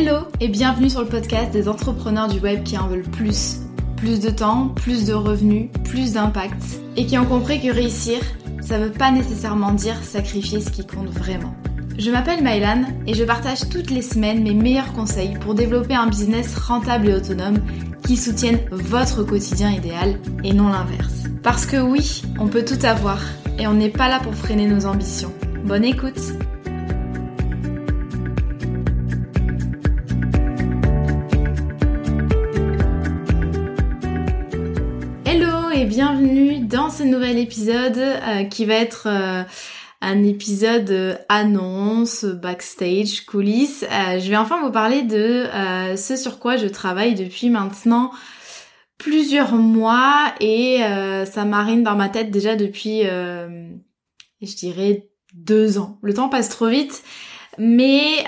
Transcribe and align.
Hello 0.00 0.28
et 0.38 0.46
bienvenue 0.46 0.88
sur 0.88 1.00
le 1.00 1.08
podcast 1.08 1.50
des 1.50 1.66
entrepreneurs 1.68 2.28
du 2.28 2.38
web 2.38 2.62
qui 2.62 2.78
en 2.78 2.86
veulent 2.86 3.02
plus. 3.02 3.56
Plus 3.96 4.20
de 4.20 4.30
temps, 4.30 4.68
plus 4.68 5.06
de 5.06 5.12
revenus, 5.12 5.70
plus 5.82 6.12
d'impact. 6.12 6.62
Et 6.96 7.04
qui 7.04 7.18
ont 7.18 7.24
compris 7.24 7.60
que 7.60 7.74
réussir, 7.74 8.20
ça 8.60 8.78
veut 8.78 8.92
pas 8.92 9.10
nécessairement 9.10 9.72
dire 9.72 9.96
sacrifier 10.04 10.60
ce 10.60 10.70
qui 10.70 10.86
compte 10.86 11.08
vraiment. 11.08 11.52
Je 11.98 12.12
m'appelle 12.12 12.44
Maëlan 12.44 12.84
et 13.08 13.14
je 13.14 13.24
partage 13.24 13.68
toutes 13.70 13.90
les 13.90 14.02
semaines 14.02 14.44
mes 14.44 14.54
meilleurs 14.54 14.92
conseils 14.92 15.36
pour 15.40 15.56
développer 15.56 15.96
un 15.96 16.06
business 16.06 16.56
rentable 16.56 17.08
et 17.08 17.14
autonome 17.14 17.58
qui 18.06 18.16
soutienne 18.16 18.60
votre 18.70 19.24
quotidien 19.24 19.72
idéal 19.72 20.20
et 20.44 20.52
non 20.52 20.68
l'inverse. 20.68 21.24
Parce 21.42 21.66
que 21.66 21.78
oui, 21.78 22.22
on 22.38 22.46
peut 22.46 22.64
tout 22.64 22.86
avoir 22.86 23.20
et 23.58 23.66
on 23.66 23.74
n'est 23.74 23.88
pas 23.88 24.08
là 24.08 24.20
pour 24.20 24.36
freiner 24.36 24.68
nos 24.68 24.86
ambitions. 24.86 25.32
Bonne 25.64 25.84
écoute 25.84 26.34
bienvenue 35.98 36.60
dans 36.60 36.90
ce 36.90 37.02
nouvel 37.02 37.38
épisode 37.38 37.98
euh, 37.98 38.44
qui 38.44 38.66
va 38.66 38.74
être 38.74 39.08
euh, 39.08 39.42
un 40.00 40.22
épisode 40.22 40.88
euh, 40.90 41.16
annonce, 41.28 42.24
backstage, 42.24 43.26
coulisses. 43.26 43.84
je 43.90 44.30
vais 44.30 44.36
enfin 44.36 44.62
vous 44.62 44.70
parler 44.70 45.02
de 45.02 45.46
ce 45.96 46.14
sur 46.14 46.38
quoi 46.38 46.56
je 46.56 46.68
travaille 46.68 47.16
depuis 47.16 47.50
maintenant 47.50 48.12
plusieurs 48.96 49.54
mois 49.54 50.32
et 50.38 50.78
ça 51.28 51.44
marine 51.44 51.82
dans 51.82 51.96
ma 51.96 52.08
tête 52.08 52.30
déjà 52.30 52.54
depuis, 52.54 53.02
je 53.02 54.56
dirais, 54.56 55.08
deux 55.34 55.78
ans. 55.78 55.98
Le 56.02 56.14
temps 56.14 56.28
passe 56.28 56.48
trop 56.48 56.68
vite, 56.68 57.02
mais 57.58 58.18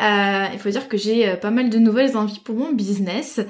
il 0.53 0.59
faut 0.59 0.71
dire 0.71 0.89
que 0.89 0.97
j'ai 0.97 1.37
pas 1.37 1.53
mal 1.53 1.71
de 1.71 1.79
nouvelles 1.79 2.17
envies 2.17 2.41
pour 2.41 2.57
mon 2.57 2.73
business. 2.73 3.41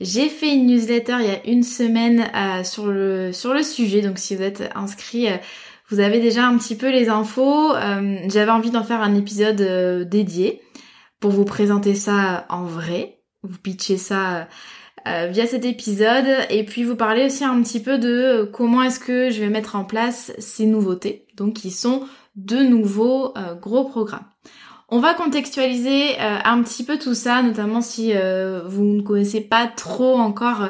J'ai 0.00 0.28
fait 0.28 0.54
une 0.54 0.66
newsletter 0.66 1.16
il 1.20 1.26
y 1.26 1.30
a 1.30 1.46
une 1.46 1.64
semaine 1.64 2.30
euh, 2.34 2.62
sur, 2.62 2.86
le, 2.86 3.32
sur 3.32 3.52
le 3.52 3.64
sujet, 3.64 4.00
donc 4.00 4.18
si 4.18 4.36
vous 4.36 4.42
êtes 4.42 4.70
inscrit, 4.76 5.28
euh, 5.28 5.36
vous 5.90 5.98
avez 5.98 6.20
déjà 6.20 6.46
un 6.46 6.56
petit 6.56 6.76
peu 6.76 6.90
les 6.90 7.08
infos. 7.08 7.74
Euh, 7.74 8.18
j'avais 8.28 8.52
envie 8.52 8.70
d'en 8.70 8.84
faire 8.84 9.00
un 9.00 9.16
épisode 9.16 10.08
dédié 10.08 10.62
pour 11.18 11.32
vous 11.32 11.44
présenter 11.44 11.96
ça 11.96 12.46
en 12.48 12.64
vrai, 12.64 13.20
vous 13.42 13.58
pitcher 13.58 13.96
ça 13.96 14.48
via 15.06 15.46
cet 15.46 15.64
épisode 15.64 16.26
et 16.50 16.66
puis 16.66 16.84
vous 16.84 16.94
parler 16.94 17.24
aussi 17.24 17.42
un 17.42 17.62
petit 17.62 17.80
peu 17.80 17.96
de 17.96 18.46
comment 18.52 18.82
est-ce 18.82 19.00
que 19.00 19.30
je 19.30 19.40
vais 19.40 19.48
mettre 19.48 19.74
en 19.74 19.84
place 19.84 20.32
ces 20.38 20.66
nouveautés, 20.66 21.26
donc 21.34 21.54
qui 21.54 21.70
sont 21.70 22.02
de 22.36 22.58
nouveaux 22.58 23.32
gros 23.62 23.84
programmes. 23.84 24.26
On 24.90 25.00
va 25.00 25.12
contextualiser 25.12 26.18
euh, 26.18 26.38
un 26.44 26.62
petit 26.62 26.82
peu 26.82 26.98
tout 26.98 27.12
ça, 27.12 27.42
notamment 27.42 27.82
si 27.82 28.12
euh, 28.14 28.62
vous 28.64 28.84
ne 28.84 29.02
connaissez 29.02 29.42
pas 29.42 29.66
trop 29.66 30.14
encore 30.16 30.68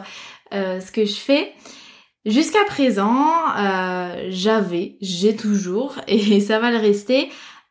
euh, 0.53 0.81
ce 0.81 0.91
que 0.91 1.05
je 1.05 1.15
fais. 1.15 1.53
Jusqu'à 2.27 2.65
présent, 2.67 3.27
j'avais, 4.29 4.97
j'ai 5.01 5.37
toujours, 5.37 5.95
et 6.09 6.41
ça 6.41 6.59
va 6.59 6.73
le 6.73 6.79
rester, 6.79 7.31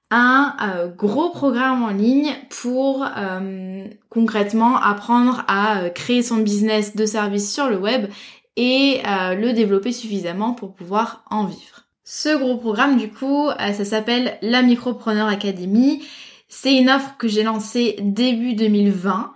un 0.09 0.55
gros 0.97 1.31
programme 1.31 1.83
en 1.83 1.89
ligne 1.89 2.33
pour 2.49 3.05
concrètement 4.09 4.77
apprendre 4.77 5.43
à 5.49 5.89
créer 5.89 6.23
son 6.23 6.37
business 6.37 6.95
de 6.95 7.05
service 7.05 7.53
sur 7.53 7.69
le 7.69 7.77
web 7.77 8.07
et 8.55 9.01
le 9.03 9.51
développer 9.51 9.91
suffisamment 9.91 10.53
pour 10.53 10.73
pouvoir 10.73 11.25
en 11.29 11.43
vivre. 11.43 11.83
Ce 12.05 12.35
gros 12.35 12.55
programme, 12.55 12.97
du 12.97 13.11
coup, 13.11 13.49
ça 13.59 13.85
s'appelle 13.85 14.37
la 14.41 14.61
Micropreneur 14.61 15.27
Academy 15.27 16.01
c'est 16.47 16.75
une 16.75 16.89
offre 16.89 17.17
que 17.17 17.27
j'ai 17.27 17.43
lancée 17.43 17.95
début 17.99 18.53
2020, 18.53 19.33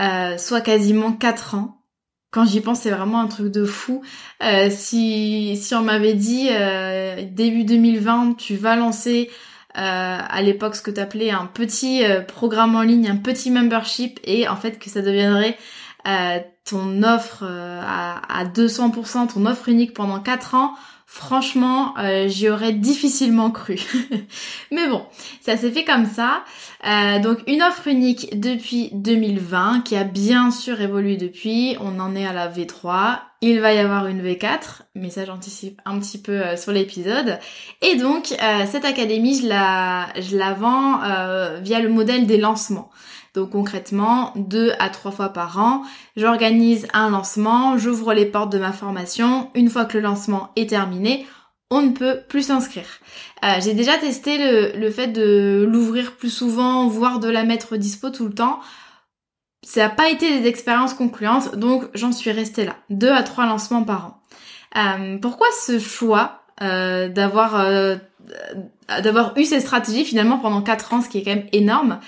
euh, 0.00 0.38
soit 0.38 0.60
quasiment 0.60 1.12
4 1.12 1.54
ans. 1.54 1.82
Quand 2.30 2.44
j'y 2.44 2.60
pense, 2.60 2.80
c'est 2.80 2.90
vraiment 2.90 3.20
un 3.20 3.26
truc 3.26 3.50
de 3.50 3.64
fou. 3.64 4.02
Euh, 4.42 4.68
si, 4.70 5.56
si 5.56 5.74
on 5.74 5.82
m'avait 5.82 6.14
dit 6.14 6.48
euh, 6.50 7.24
début 7.28 7.64
2020, 7.64 8.34
tu 8.34 8.56
vas 8.56 8.76
lancer 8.76 9.30
à 9.72 10.42
l'époque 10.42 10.74
ce 10.74 10.82
que 10.82 10.90
tu 10.90 11.00
appelais 11.00 11.30
un 11.30 11.46
petit 11.46 12.02
programme 12.26 12.74
en 12.74 12.82
ligne, 12.82 13.08
un 13.08 13.16
petit 13.16 13.52
membership, 13.52 14.18
et 14.24 14.48
en 14.48 14.56
fait 14.56 14.80
que 14.80 14.90
ça 14.90 15.00
deviendrait 15.00 15.56
ton 16.64 17.04
offre 17.04 17.44
à, 17.44 18.40
à 18.40 18.44
200%, 18.44 19.32
ton 19.32 19.46
offre 19.46 19.68
unique 19.68 19.94
pendant 19.94 20.18
4 20.18 20.56
ans, 20.56 20.74
Franchement, 21.12 21.98
euh, 21.98 22.28
j'y 22.28 22.48
aurais 22.48 22.72
difficilement 22.72 23.50
cru. 23.50 23.80
Mais 24.70 24.88
bon, 24.88 25.04
ça 25.40 25.56
s'est 25.56 25.72
fait 25.72 25.82
comme 25.82 26.06
ça. 26.06 26.44
Euh, 26.86 27.18
donc 27.18 27.38
une 27.48 27.62
offre 27.62 27.88
unique 27.88 28.38
depuis 28.38 28.90
2020 28.92 29.80
qui 29.84 29.96
a 29.96 30.04
bien 30.04 30.52
sûr 30.52 30.80
évolué 30.80 31.16
depuis. 31.16 31.76
On 31.80 31.98
en 31.98 32.14
est 32.14 32.24
à 32.24 32.32
la 32.32 32.48
V3. 32.48 33.18
Il 33.40 33.58
va 33.60 33.72
y 33.72 33.78
avoir 33.78 34.06
une 34.06 34.22
V4, 34.22 34.82
mais 34.94 35.10
ça 35.10 35.24
j'anticipe 35.24 35.80
un 35.84 35.98
petit 35.98 36.18
peu 36.18 36.40
euh, 36.40 36.56
sur 36.56 36.70
l'épisode. 36.70 37.40
Et 37.82 37.96
donc 37.96 38.26
cette 38.70 38.84
académie, 38.84 39.40
je 39.42 39.48
la, 39.48 40.06
je 40.16 40.36
la 40.36 40.52
vends 40.52 41.00
via 41.60 41.80
le 41.80 41.88
modèle 41.88 42.28
des 42.28 42.36
lancements. 42.36 42.88
Donc 43.34 43.50
concrètement, 43.50 44.32
deux 44.36 44.72
à 44.78 44.88
trois 44.88 45.12
fois 45.12 45.28
par 45.28 45.58
an, 45.58 45.82
j'organise 46.16 46.88
un 46.92 47.10
lancement, 47.10 47.78
j'ouvre 47.78 48.12
les 48.12 48.26
portes 48.26 48.52
de 48.52 48.58
ma 48.58 48.72
formation. 48.72 49.50
Une 49.54 49.70
fois 49.70 49.84
que 49.84 49.96
le 49.96 50.02
lancement 50.02 50.50
est 50.56 50.70
terminé, 50.70 51.26
on 51.70 51.82
ne 51.82 51.90
peut 51.90 52.20
plus 52.28 52.46
s'inscrire. 52.46 52.86
Euh, 53.44 53.60
j'ai 53.60 53.74
déjà 53.74 53.96
testé 53.96 54.72
le, 54.74 54.90
fait 54.90 55.06
de 55.06 55.64
l'ouvrir 55.68 56.16
plus 56.16 56.30
souvent, 56.30 56.88
voire 56.88 57.20
de 57.20 57.28
la 57.28 57.44
mettre 57.44 57.76
dispo 57.76 58.10
tout 58.10 58.26
le 58.26 58.34
temps. 58.34 58.60
Ça 59.64 59.82
n'a 59.82 59.90
pas 59.90 60.10
été 60.10 60.40
des 60.40 60.48
expériences 60.48 60.94
concluantes, 60.94 61.54
donc 61.54 61.84
j'en 61.94 62.12
suis 62.12 62.32
restée 62.32 62.64
là. 62.64 62.76
Deux 62.88 63.10
à 63.10 63.22
trois 63.22 63.46
lancements 63.46 63.84
par 63.84 64.06
an. 64.06 64.22
Euh, 64.76 65.18
pourquoi 65.18 65.46
ce 65.64 65.78
choix 65.78 66.42
euh, 66.62 67.08
d'avoir 67.08 67.64
d'avoir 69.02 69.36
eu 69.36 69.44
cette 69.44 69.62
stratégie 69.62 70.04
finalement 70.04 70.38
pendant 70.38 70.62
quatre 70.62 70.92
ans, 70.92 71.00
ce 71.00 71.08
qui 71.08 71.18
est 71.18 71.22
quand 71.22 71.34
même 71.34 71.48
énorme? 71.52 72.00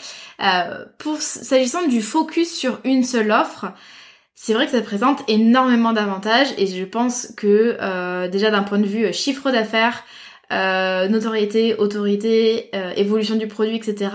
Euh, 0.42 0.84
pour 0.98 1.20
s'agissant 1.20 1.86
du 1.86 2.02
focus 2.02 2.52
sur 2.52 2.80
une 2.84 3.04
seule 3.04 3.30
offre, 3.30 3.66
c'est 4.34 4.54
vrai 4.54 4.66
que 4.66 4.72
ça 4.72 4.82
présente 4.82 5.22
énormément 5.28 5.92
d'avantages 5.92 6.52
et 6.58 6.66
je 6.66 6.84
pense 6.84 7.32
que 7.36 7.76
euh, 7.80 8.28
déjà 8.28 8.50
d'un 8.50 8.62
point 8.62 8.78
de 8.78 8.86
vue 8.86 9.06
euh, 9.06 9.12
chiffre 9.12 9.50
d'affaires, 9.50 10.04
notoriété, 10.50 11.76
autorité, 11.76 12.70
évolution 12.96 13.36
du 13.36 13.46
produit, 13.46 13.76
etc. 13.76 14.10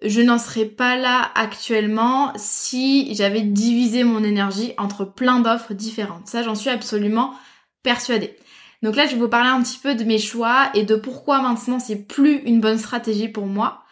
Je 0.00 0.20
n'en 0.20 0.38
serais 0.38 0.66
pas 0.66 0.96
là 0.96 1.32
actuellement 1.34 2.32
si 2.36 3.12
j'avais 3.16 3.40
divisé 3.40 4.04
mon 4.04 4.22
énergie 4.22 4.74
entre 4.78 5.04
plein 5.04 5.40
d'offres 5.40 5.74
différentes. 5.74 6.28
Ça, 6.28 6.44
j'en 6.44 6.54
suis 6.54 6.70
absolument 6.70 7.34
persuadée. 7.82 8.36
Donc 8.82 8.94
là, 8.94 9.06
je 9.06 9.14
vais 9.14 9.20
vous 9.20 9.28
parler 9.28 9.48
un 9.48 9.60
petit 9.60 9.78
peu 9.78 9.96
de 9.96 10.04
mes 10.04 10.18
choix 10.18 10.70
et 10.74 10.84
de 10.84 10.94
pourquoi 10.94 11.40
maintenant 11.40 11.80
c'est 11.80 12.06
plus 12.06 12.42
une 12.44 12.60
bonne 12.60 12.78
stratégie 12.78 13.26
pour 13.26 13.46
moi. 13.46 13.85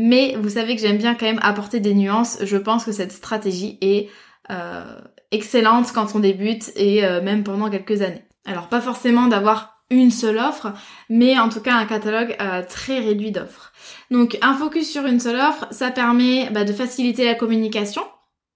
Mais 0.00 0.36
vous 0.40 0.50
savez 0.50 0.76
que 0.76 0.80
j'aime 0.80 0.96
bien 0.96 1.16
quand 1.16 1.26
même 1.26 1.40
apporter 1.42 1.80
des 1.80 1.92
nuances. 1.92 2.38
Je 2.42 2.56
pense 2.56 2.84
que 2.84 2.92
cette 2.92 3.10
stratégie 3.10 3.78
est 3.80 4.08
euh, 4.48 4.84
excellente 5.32 5.90
quand 5.92 6.14
on 6.14 6.20
débute 6.20 6.70
et 6.76 7.04
euh, 7.04 7.20
même 7.20 7.42
pendant 7.42 7.68
quelques 7.68 8.00
années. 8.02 8.22
Alors 8.44 8.68
pas 8.68 8.80
forcément 8.80 9.26
d'avoir 9.26 9.82
une 9.90 10.12
seule 10.12 10.38
offre, 10.38 10.72
mais 11.10 11.36
en 11.36 11.48
tout 11.48 11.60
cas 11.60 11.74
un 11.74 11.84
catalogue 11.84 12.36
euh, 12.40 12.62
très 12.62 13.00
réduit 13.00 13.32
d'offres. 13.32 13.72
Donc 14.12 14.38
un 14.40 14.54
focus 14.54 14.88
sur 14.88 15.04
une 15.04 15.18
seule 15.18 15.40
offre, 15.40 15.66
ça 15.72 15.90
permet 15.90 16.48
bah, 16.50 16.62
de 16.62 16.72
faciliter 16.72 17.24
la 17.24 17.34
communication. 17.34 18.02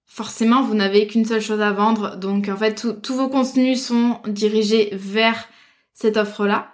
Forcément, 0.06 0.62
vous 0.62 0.74
n'avez 0.74 1.08
qu'une 1.08 1.24
seule 1.24 1.40
chose 1.40 1.60
à 1.60 1.72
vendre, 1.72 2.18
donc 2.18 2.48
en 2.50 2.56
fait 2.56 2.86
tous 3.02 3.16
vos 3.16 3.28
contenus 3.28 3.84
sont 3.84 4.20
dirigés 4.28 4.90
vers 4.92 5.48
cette 5.92 6.18
offre-là. 6.18 6.70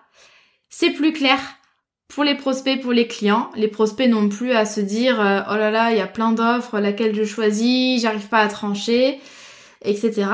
C'est 0.69 0.91
plus 0.91 1.15
clair 1.15 1.39
pour 2.09 2.25
les 2.25 2.35
prospects, 2.35 2.81
pour 2.81 2.93
les 2.93 3.07
clients, 3.07 3.51
les 3.55 3.69
prospects 3.69 4.09
n'ont 4.09 4.29
plus 4.29 4.53
à 4.53 4.65
se 4.65 4.81
dire 4.81 5.21
euh, 5.21 5.41
oh 5.51 5.57
là 5.57 5.71
là, 5.71 5.93
il 5.93 5.99
y 5.99 6.01
a 6.01 6.07
plein 6.07 6.33
d'offres, 6.33 6.79
laquelle 6.79 7.15
je 7.15 7.25
choisis, 7.25 8.01
j'arrive 8.01 8.29
pas 8.29 8.39
à 8.39 8.49
trancher, 8.49 9.21
etc. 9.85 10.27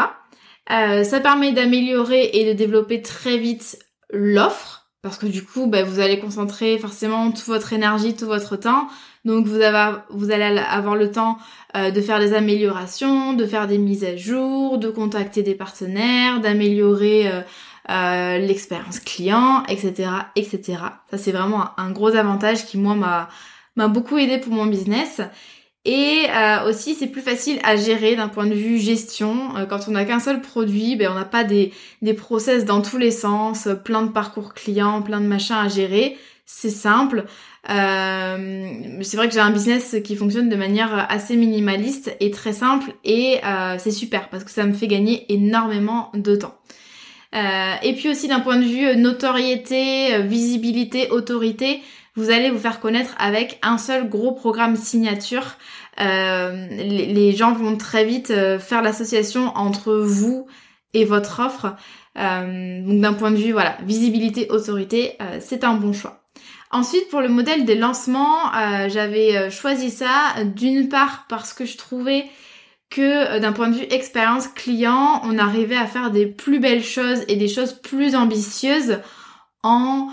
Euh, 0.71 1.03
ça 1.05 1.21
permet 1.21 1.53
d'améliorer 1.53 2.31
et 2.33 2.47
de 2.47 2.53
développer 2.53 3.03
très 3.03 3.39
vite 3.39 3.79
l'offre 4.11 4.87
parce 5.03 5.19
que 5.19 5.27
du 5.27 5.45
coup, 5.45 5.67
bah, 5.67 5.83
vous 5.83 6.01
allez 6.01 6.19
concentrer 6.19 6.79
forcément 6.79 7.31
toute 7.31 7.45
votre 7.45 7.75
énergie, 7.75 8.15
tout 8.15 8.25
votre 8.25 8.57
temps. 8.57 8.89
Donc 9.27 9.47
vous, 9.47 9.61
avez, 9.61 9.99
vous 10.09 10.31
allez 10.31 10.45
avoir 10.45 10.97
le 10.97 11.11
temps 11.11 11.37
euh, 11.77 11.91
de 11.91 12.01
faire 12.01 12.21
des 12.21 12.33
améliorations, 12.33 13.35
de 13.35 13.45
faire 13.45 13.67
des 13.67 13.77
mises 13.77 14.05
à 14.05 14.17
jour, 14.17 14.79
de 14.79 14.89
contacter 14.89 15.43
des 15.43 15.55
partenaires, 15.55 16.41
d'améliorer 16.41 17.31
euh, 17.91 18.39
l'expérience 18.39 18.99
client, 18.99 19.63
etc., 19.69 20.09
etc. 20.37 20.79
Ça 21.11 21.19
c'est 21.19 21.33
vraiment 21.33 21.79
un, 21.79 21.91
gros 21.91 22.17
avantage 22.17 22.65
qui 22.65 22.79
moi 22.79 22.95
m'a 22.95 23.29
m'a 23.77 23.89
beaucoup 23.89 24.17
aidé 24.17 24.39
pour 24.39 24.53
mon 24.53 24.67
business. 24.67 25.21
Et 25.85 26.27
euh, 26.31 26.67
aussi, 26.71 26.95
c'est 26.95 27.09
plus 27.09 27.21
facile 27.21 27.59
à 27.63 27.77
gérer 27.77 28.17
d'un 28.17 28.29
point 28.29 28.47
de 28.47 28.55
vue 28.55 28.79
gestion. 28.79 29.55
Euh, 29.57 29.67
quand 29.67 29.81
on 29.87 29.91
n'a 29.91 30.07
qu'un 30.07 30.21
seul 30.21 30.41
produit, 30.41 30.97
ben, 30.97 31.11
on 31.11 31.15
n'a 31.15 31.27
pas 31.27 31.45
des, 31.45 31.73
des 32.01 32.15
process 32.15 32.65
dans 32.65 32.81
tous 32.81 32.97
les 32.97 33.11
sens, 33.11 33.69
plein 33.85 34.03
de 34.03 34.11
parcours 34.11 34.55
clients, 34.55 35.03
plein 35.03 35.21
de 35.21 35.27
machins 35.27 35.57
à 35.57 35.69
gérer. 35.69 36.17
c'est 36.47 36.71
simple. 36.71 37.25
C'est 37.67 39.17
vrai 39.17 39.29
que 39.29 39.35
j'ai 39.35 39.41
un 39.41 39.51
business 39.51 39.97
qui 40.05 40.17
fonctionne 40.17 40.49
de 40.49 40.57
manière 40.57 41.07
assez 41.11 41.37
minimaliste 41.37 42.17
et 42.21 42.31
très 42.31 42.53
simple 42.53 42.93
et 43.05 43.41
c'est 43.79 43.91
super 43.91 44.29
parce 44.29 44.45
que 44.45 44.51
ça 44.51 44.65
me 44.65 44.75
fait 44.75 44.87
gagner 44.87 45.25
énormément 45.33 46.11
de 46.15 46.37
temps. 46.37 46.55
Euh, 47.35 47.75
et 47.83 47.95
puis 47.95 48.09
aussi 48.09 48.29
d'un 48.29 48.41
point 48.41 48.57
de 48.57 48.65
vue 48.65 48.97
notoriété, 48.97 50.23
visibilité, 50.23 51.11
autorité, 51.11 51.83
vous 52.17 52.31
allez 52.31 52.51
vous 52.51 52.59
faire 52.59 52.79
connaître 52.79 53.15
avec 53.19 53.59
un 53.63 53.77
seul 53.77 54.09
gros 54.09 54.33
programme 54.33 54.77
signature. 54.77 55.57
Les, 55.99 57.33
gens 57.37 57.53
vont 57.53 57.77
très 57.77 58.05
vite 58.05 58.33
faire 58.61 58.83
l'association 58.83 59.53
entre 59.57 59.95
vous 59.95 60.47
et 60.93 61.05
votre 61.05 61.41
offre. 61.41 61.75
donc 62.17 63.01
d'un 63.01 63.15
point 63.15 63.33
de 63.33 63.37
vue 63.37 63.53
voilà 63.53 63.77
visibilité, 63.85 64.49
autorité, 64.51 65.19
c'est 65.41 65.65
un 65.65 65.75
bon 65.75 65.93
choix. 65.93 66.25
Ensuite, 66.75 67.09
pour 67.09 67.21
le 67.21 67.29
modèle 67.29 67.65
des 67.65 67.77
lancements, 67.77 68.53
euh, 68.53 68.89
j'avais 68.89 69.37
euh, 69.37 69.49
choisi 69.49 69.93
ça 69.93 70.35
d'une 70.45 70.89
part 70.89 71.25
parce 71.29 71.53
que 71.53 71.65
je 71.65 71.77
trouvais 71.77 72.25
que 72.95 73.37
euh, 73.37 73.41
d'un 73.41 73.53
point 73.53 73.69
de 73.69 73.75
vue 73.75 73.87
expérience 73.91 74.47
client, 74.47 75.21
on 75.25 75.39
arrivait 75.39 75.77
à 75.77 75.87
faire 75.87 76.11
des 76.11 76.27
plus 76.27 76.61
belles 76.61 76.85
choses 76.85 77.23
et 77.29 77.37
des 77.37 77.49
choses 77.49 77.73
plus 77.73 78.15
ambitieuses 78.15 79.01
en 79.63 80.09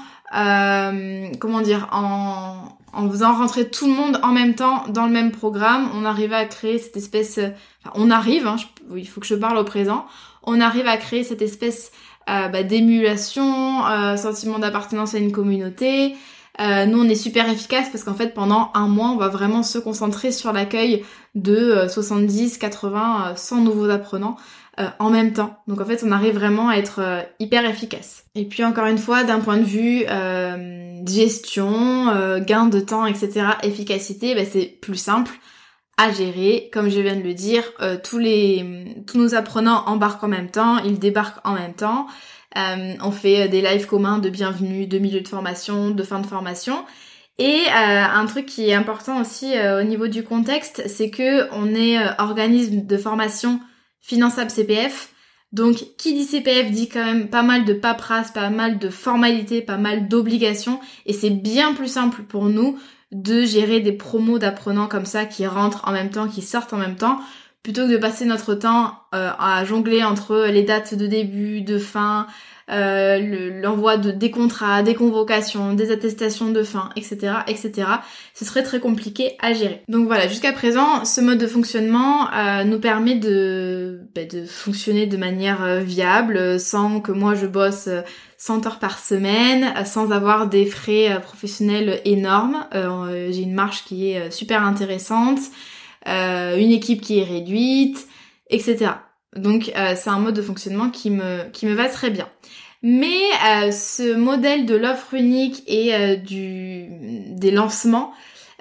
comment 1.42 1.60
dire 1.60 1.90
en, 1.92 2.70
en 2.94 3.10
faisant 3.10 3.34
rentrer 3.34 3.70
tout 3.70 3.86
le 3.86 3.92
monde 3.92 4.18
en 4.24 4.32
même 4.32 4.56
temps 4.56 4.86
dans 4.88 5.06
le 5.06 5.12
même 5.12 5.32
programme. 5.32 5.90
On 5.94 6.06
arrivait 6.06 6.38
à 6.38 6.46
créer 6.46 6.78
cette 6.78 6.96
espèce, 6.96 7.38
on 7.96 8.10
arrive, 8.10 8.48
hein, 8.48 8.56
il 8.96 9.06
faut 9.10 9.20
que 9.20 9.28
je 9.28 9.36
parle 9.36 9.58
au 9.58 9.66
présent, 9.66 10.06
on 10.44 10.62
arrive 10.62 10.88
à 10.88 10.96
créer 10.96 11.26
cette 11.26 11.42
espèce 11.42 11.92
bah, 12.28 12.64
d'émulation, 12.64 13.84
sentiment 14.16 14.58
d'appartenance 14.58 15.16
à 15.16 15.18
une 15.18 15.34
communauté, 15.34 16.16
euh, 16.60 16.86
nous, 16.86 17.00
on 17.00 17.10
est 17.10 17.16
super 17.16 17.50
efficace 17.50 17.90
parce 17.90 18.04
qu'en 18.04 18.14
fait, 18.14 18.34
pendant 18.34 18.72
un 18.74 18.88
mois, 18.88 19.10
on 19.10 19.18
va 19.18 19.30
vraiment 19.30 19.64
se 19.64 19.78
concentrer 19.78 20.32
sur 20.32 20.52
l'accueil 20.52 21.04
de 21.34 21.86
70, 21.88 22.58
80, 22.58 23.34
100 23.36 23.62
nouveaux 23.62 23.90
apprenants 23.90 24.36
euh, 24.80 24.88
en 25.00 25.10
même 25.10 25.34
temps. 25.34 25.58
Donc 25.68 25.80
en 25.80 25.86
fait, 25.86 26.04
on 26.06 26.12
arrive 26.12 26.36
vraiment 26.36 26.70
à 26.70 26.76
être 26.76 27.00
euh, 27.00 27.22
hyper 27.40 27.66
efficace. 27.66 28.26
Et 28.36 28.46
puis 28.46 28.64
encore 28.64 28.86
une 28.88 28.98
fois, 28.98 29.24
d'un 29.24 29.40
point 29.40 29.58
de 29.58 29.64
vue 29.64 30.06
gestion, 31.08 32.40
gain 32.46 32.68
de 32.68 32.80
temps, 32.80 33.06
etc., 33.06 33.48
efficacité, 33.64 34.36
bah, 34.36 34.46
c'est 34.46 34.66
plus 34.82 34.98
simple 34.98 35.32
à 35.98 36.12
gérer. 36.12 36.70
Comme 36.74 36.90
je 36.90 37.00
viens 37.00 37.16
de 37.16 37.24
le 37.24 37.34
dire, 37.34 37.64
tous 38.04 38.20
les 38.20 39.04
tous 39.08 39.18
nos 39.18 39.34
apprenants 39.34 39.84
embarquent 39.88 40.24
en 40.24 40.28
même 40.28 40.52
temps, 40.52 40.78
ils 40.80 41.00
débarquent 41.00 41.46
en 41.46 41.54
même 41.54 41.74
temps. 41.74 42.08
Euh, 42.58 42.94
on 43.02 43.12
fait 43.12 43.44
euh, 43.44 43.48
des 43.48 43.62
lives 43.62 43.86
communs 43.86 44.20
de 44.20 44.30
bienvenue, 44.30 44.88
de 44.88 45.00
milieu 45.00 45.22
de 45.22 45.28
formation, 45.28 45.92
de 45.92 46.04
fin 46.04 46.20
de 46.20 46.28
formation. 46.28 46.86
Et 47.38 47.62
euh, 47.68 48.04
un 48.04 48.26
truc 48.26 48.46
qui 48.46 48.70
est 48.70 48.74
important 48.74 49.20
aussi 49.22 49.54
au 49.80 49.84
niveau 49.84 50.08
du 50.08 50.24
contexte, 50.24 50.84
c'est 50.88 51.10
que 51.10 51.50
on 51.54 51.74
est 51.74 51.98
organisme 52.20 52.86
de 52.86 52.98
formation 52.98 53.60
finançable 54.02 54.52
CPF. 54.52 55.10
Donc 55.52 55.76
qui 55.98 56.14
dit 56.14 56.26
CPF 56.26 56.72
dit 56.72 56.88
quand 56.88 57.04
même 57.04 57.30
pas 57.30 57.42
mal 57.42 57.66
de 57.66 57.74
paperasse, 57.74 58.32
pas 58.32 58.50
mal 58.50 58.78
de 58.80 58.90
formalités, 58.90 59.62
pas 59.62 59.78
mal 59.78 60.08
d'obligations. 60.08 60.80
Et 61.06 61.14
c'est 61.14 61.30
bien 61.30 61.74
plus 61.74 61.88
simple 61.88 62.24
pour 62.24 62.46
nous 62.46 62.78
de 63.12 63.44
gérer 63.44 63.80
des 63.80 63.92
promos 63.92 64.40
d'apprenants 64.40 64.88
comme 64.88 65.06
ça 65.06 65.26
qui 65.26 65.46
rentrent 65.48 65.88
en 65.88 65.92
même 65.92 66.10
temps, 66.10 66.28
qui 66.28 66.42
sortent 66.42 66.74
en 66.74 66.78
même 66.78 66.96
temps, 66.96 67.20
plutôt 67.64 67.86
que 67.86 67.92
de 67.92 67.98
passer 67.98 68.26
notre 68.26 68.56
temps 68.56 68.96
euh, 69.14 69.30
à 69.38 69.64
jongler 69.66 70.04
entre 70.04 70.48
les 70.48 70.64
dates 70.64 70.96
de 70.96 71.06
début, 71.06 71.62
de 71.62 71.78
fin, 71.78 72.26
euh, 72.72 73.62
l'envoi 73.62 73.98
de 73.98 74.10
des 74.10 74.32
contrats, 74.32 74.82
des 74.82 74.96
convocations, 74.96 75.74
des 75.74 75.92
attestations 75.92 76.50
de 76.50 76.64
fin, 76.64 76.90
etc., 76.96 77.34
etc. 77.48 77.88
Ce 78.34 78.46
serait 78.46 78.64
très 78.64 78.80
compliqué 78.80 79.36
à 79.40 79.54
gérer. 79.54 79.84
Donc 79.90 80.08
voilà, 80.08 80.28
jusqu'à 80.28 80.54
présent, 80.54 81.06
ce 81.06 81.22
mode 81.22 81.38
de 81.38 81.46
fonctionnement 81.46 82.34
euh, 82.34 82.64
nous 82.64 82.80
permet 82.80 83.16
de, 83.16 84.02
bah, 84.16 84.26
de 84.26 84.44
fonctionner 84.46 85.06
de 85.06 85.18
manière 85.18 85.82
viable, 85.82 86.60
sans 86.60 87.00
que 87.00 87.12
moi 87.12 87.36
je 87.36 87.46
bosse 87.46 87.90
100 88.38 88.66
heures 88.66 88.80
par 88.80 88.98
semaine, 88.98 89.72
sans 89.86 90.12
avoir 90.12 90.48
des 90.48 90.66
frais 90.66 91.20
professionnels 91.22 92.02
énormes. 92.06 92.66
J'ai 92.72 93.42
une 93.42 93.54
marge 93.54 93.84
qui 93.84 94.12
est 94.12 94.32
super 94.32 94.64
intéressante. 94.64 95.40
Euh, 96.08 96.58
une 96.58 96.72
équipe 96.72 97.02
qui 97.02 97.20
est 97.20 97.24
réduite, 97.24 98.08
etc. 98.50 98.92
Donc 99.36 99.72
euh, 99.76 99.94
c'est 99.96 100.10
un 100.10 100.20
mode 100.20 100.36
de 100.36 100.42
fonctionnement 100.42 100.90
qui 100.90 101.12
me, 101.12 101.50
qui 101.52 101.68
me 101.68 101.74
va 101.74 101.88
très 101.90 102.10
bien. 102.10 102.28
Mais 102.82 103.20
euh, 103.46 103.72
ce 103.72 104.16
modèle 104.16 104.66
de 104.66 104.76
l'offre 104.76 105.14
unique 105.14 105.64
et 105.68 106.18
du, 106.18 106.88
des 107.36 107.52
lancements, 107.52 108.14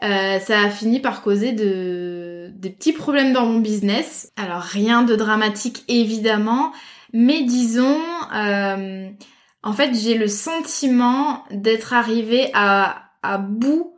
ça 0.03 0.61
a 0.61 0.71
fini 0.71 1.01
par 1.01 1.23
causer 1.23 1.53
de, 1.53 2.51
des 2.55 2.71
petits 2.71 2.93
problèmes 2.93 3.33
dans 3.33 3.47
mon 3.47 3.61
business. 3.61 4.31
Alors 4.37 4.61
rien 4.61 5.03
de 5.03 5.17
dramatique 5.17 5.85
évidemment, 5.89 6.73
mais 7.15 7.43
disons, 7.45 7.99
en 8.31 9.73
fait 9.73 9.95
j'ai 9.95 10.19
le 10.19 10.29
sentiment 10.29 11.45
d'être 11.51 11.95
arrivée 11.95 12.51
à, 12.53 13.05
à 13.23 13.39
bout 13.39 13.95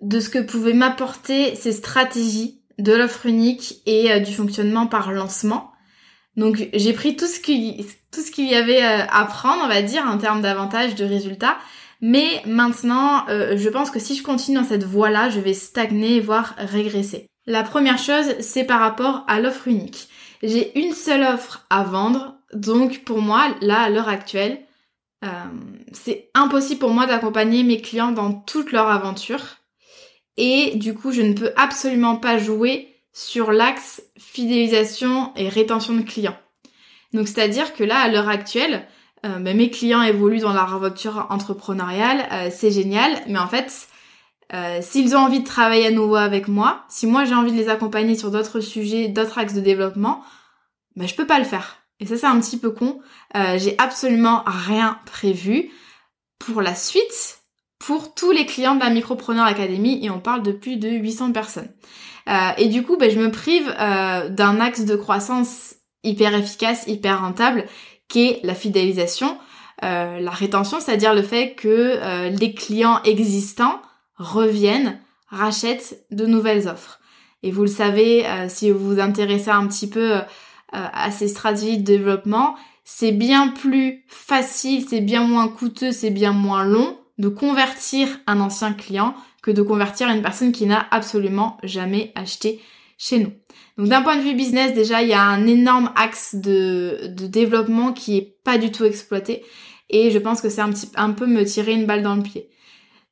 de 0.00 0.20
ce 0.20 0.30
que 0.30 0.38
pouvaient 0.38 0.74
m'apporter 0.74 1.54
ces 1.54 1.72
stratégies 1.72 2.62
de 2.78 2.92
l'offre 2.92 3.26
unique 3.26 3.80
et 3.86 4.12
euh, 4.12 4.20
du 4.20 4.32
fonctionnement 4.32 4.86
par 4.86 5.12
lancement. 5.12 5.72
Donc 6.36 6.68
j'ai 6.74 6.92
pris 6.92 7.16
tout 7.16 7.26
ce 7.26 7.40
qu'il 7.40 8.48
y 8.48 8.54
avait 8.54 8.82
euh, 8.82 9.06
à 9.08 9.24
prendre, 9.24 9.62
on 9.64 9.68
va 9.68 9.82
dire, 9.82 10.04
en 10.06 10.18
termes 10.18 10.42
d'avantages, 10.42 10.94
de 10.94 11.04
résultats. 11.04 11.56
Mais 12.02 12.42
maintenant, 12.46 13.26
euh, 13.28 13.56
je 13.56 13.68
pense 13.70 13.90
que 13.90 13.98
si 13.98 14.14
je 14.16 14.22
continue 14.22 14.58
dans 14.58 14.64
cette 14.64 14.84
voie-là, 14.84 15.30
je 15.30 15.40
vais 15.40 15.54
stagner, 15.54 16.20
voire 16.20 16.54
régresser. 16.58 17.26
La 17.46 17.62
première 17.62 17.98
chose, 17.98 18.34
c'est 18.40 18.64
par 18.64 18.80
rapport 18.80 19.24
à 19.28 19.40
l'offre 19.40 19.68
unique. 19.68 20.08
J'ai 20.42 20.78
une 20.78 20.92
seule 20.92 21.22
offre 21.22 21.64
à 21.70 21.84
vendre, 21.84 22.36
donc 22.52 23.04
pour 23.04 23.22
moi, 23.22 23.46
là, 23.62 23.80
à 23.80 23.88
l'heure 23.88 24.08
actuelle, 24.08 24.60
c'est 25.92 26.30
impossible 26.34 26.78
pour 26.78 26.90
moi 26.90 27.06
d'accompagner 27.06 27.64
mes 27.64 27.80
clients 27.80 28.12
dans 28.12 28.32
toute 28.32 28.70
leur 28.70 28.88
aventure 28.88 29.56
et 30.36 30.76
du 30.76 30.94
coup 30.94 31.12
je 31.12 31.22
ne 31.22 31.32
peux 31.32 31.52
absolument 31.56 32.16
pas 32.16 32.38
jouer 32.38 32.94
sur 33.12 33.52
l'axe 33.52 34.02
fidélisation 34.18 35.32
et 35.36 35.48
rétention 35.48 35.94
de 35.94 36.02
clients. 36.02 36.36
Donc 37.12 37.28
c'est-à-dire 37.28 37.74
que 37.74 37.84
là 37.84 37.98
à 37.98 38.08
l'heure 38.08 38.28
actuelle, 38.28 38.86
euh, 39.24 39.38
ben, 39.38 39.56
mes 39.56 39.70
clients 39.70 40.02
évoluent 40.02 40.40
dans 40.40 40.52
leur 40.52 40.74
aventure 40.74 41.26
entrepreneuriale, 41.30 42.28
euh, 42.30 42.50
c'est 42.54 42.70
génial, 42.70 43.10
mais 43.26 43.38
en 43.38 43.48
fait 43.48 43.88
euh, 44.52 44.80
s'ils 44.82 45.16
ont 45.16 45.20
envie 45.20 45.40
de 45.40 45.46
travailler 45.46 45.86
à 45.86 45.90
nouveau 45.90 46.16
avec 46.16 46.46
moi, 46.46 46.84
si 46.88 47.06
moi 47.06 47.24
j'ai 47.24 47.34
envie 47.34 47.52
de 47.52 47.56
les 47.56 47.68
accompagner 47.68 48.16
sur 48.16 48.30
d'autres 48.30 48.60
sujets, 48.60 49.08
d'autres 49.08 49.38
axes 49.38 49.54
de 49.54 49.60
développement, 49.60 50.22
ben 50.94 51.08
je 51.08 51.14
peux 51.14 51.26
pas 51.26 51.38
le 51.38 51.44
faire. 51.44 51.78
Et 52.00 52.06
ça 52.06 52.16
c'est 52.16 52.26
un 52.26 52.38
petit 52.38 52.58
peu 52.58 52.70
con. 52.70 53.00
j'ai 53.34 53.74
absolument 53.78 54.42
rien 54.46 55.00
prévu 55.06 55.70
pour 56.38 56.60
la 56.60 56.74
suite 56.74 57.38
pour 57.78 58.14
tous 58.14 58.30
les 58.32 58.46
clients 58.46 58.74
de 58.74 58.80
la 58.80 58.90
Micropreneur 58.90 59.44
Academy 59.44 60.04
et 60.04 60.10
on 60.10 60.20
parle 60.20 60.42
de 60.42 60.52
plus 60.52 60.76
de 60.76 60.88
800 60.88 61.32
personnes. 61.32 61.70
Euh, 62.28 62.50
et 62.58 62.68
du 62.68 62.82
coup, 62.82 62.96
ben, 62.96 63.10
je 63.10 63.18
me 63.18 63.30
prive 63.30 63.72
euh, 63.78 64.28
d'un 64.28 64.60
axe 64.60 64.84
de 64.84 64.96
croissance 64.96 65.76
hyper 66.02 66.34
efficace, 66.34 66.84
hyper 66.86 67.20
rentable, 67.20 67.66
qui 68.08 68.26
est 68.26 68.40
la 68.44 68.54
fidélisation, 68.54 69.38
euh, 69.84 70.20
la 70.20 70.30
rétention, 70.30 70.80
c'est-à-dire 70.80 71.14
le 71.14 71.22
fait 71.22 71.54
que 71.54 72.28
les 72.28 72.54
clients 72.54 73.02
existants 73.04 73.80
reviennent, 74.16 75.00
rachètent 75.28 76.06
de 76.10 76.26
nouvelles 76.26 76.68
offres. 76.68 77.00
Et 77.42 77.50
vous 77.50 77.62
le 77.62 77.68
savez, 77.68 78.24
si 78.48 78.70
vous 78.70 78.94
vous 78.94 79.00
intéressez 79.00 79.50
un 79.50 79.66
petit 79.66 79.88
peu 79.88 80.20
à 80.72 81.10
ces 81.10 81.28
stratégies 81.28 81.78
de 81.78 81.84
développement, 81.84 82.56
c'est 82.84 83.12
bien 83.12 83.48
plus 83.48 84.04
facile, 84.08 84.86
c'est 84.88 85.00
bien 85.00 85.26
moins 85.26 85.48
coûteux, 85.48 85.92
c'est 85.92 86.10
bien 86.10 86.32
moins 86.32 86.64
long 86.64 86.96
de 87.18 87.28
convertir 87.28 88.08
un 88.26 88.40
ancien 88.40 88.72
client 88.72 89.14
que 89.42 89.50
de 89.50 89.62
convertir 89.62 90.08
une 90.08 90.22
personne 90.22 90.52
qui 90.52 90.66
n'a 90.66 90.86
absolument 90.90 91.58
jamais 91.62 92.12
acheté 92.14 92.60
chez 92.98 93.18
nous. 93.18 93.32
Donc 93.78 93.88
d'un 93.88 94.02
point 94.02 94.16
de 94.16 94.22
vue 94.22 94.34
business, 94.34 94.74
déjà, 94.74 95.02
il 95.02 95.08
y 95.08 95.14
a 95.14 95.22
un 95.22 95.46
énorme 95.46 95.92
axe 95.96 96.34
de, 96.34 97.08
de 97.08 97.26
développement 97.26 97.92
qui 97.92 98.16
est 98.16 98.36
pas 98.42 98.58
du 98.58 98.70
tout 98.72 98.84
exploité. 98.84 99.44
Et 99.90 100.10
je 100.10 100.18
pense 100.18 100.40
que 100.40 100.48
c'est 100.48 100.60
un 100.60 100.70
petit 100.70 100.90
un 100.96 101.12
peu 101.12 101.26
me 101.26 101.44
tirer 101.44 101.72
une 101.72 101.86
balle 101.86 102.02
dans 102.02 102.16
le 102.16 102.22
pied. 102.22 102.48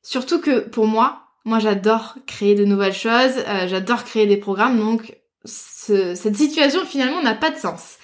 Surtout 0.01 0.39
que 0.39 0.59
pour 0.59 0.87
moi, 0.87 1.21
moi 1.45 1.59
j'adore 1.59 2.15
créer 2.25 2.55
de 2.55 2.65
nouvelles 2.65 2.93
choses, 2.93 3.37
euh, 3.47 3.67
j'adore 3.67 4.03
créer 4.03 4.25
des 4.27 4.37
programmes, 4.37 4.77
donc 4.77 5.17
cette 5.45 6.35
situation 6.35 6.83
finalement 6.85 7.21
n'a 7.21 7.35
pas 7.35 7.51
de 7.51 7.57
sens. 7.57 7.97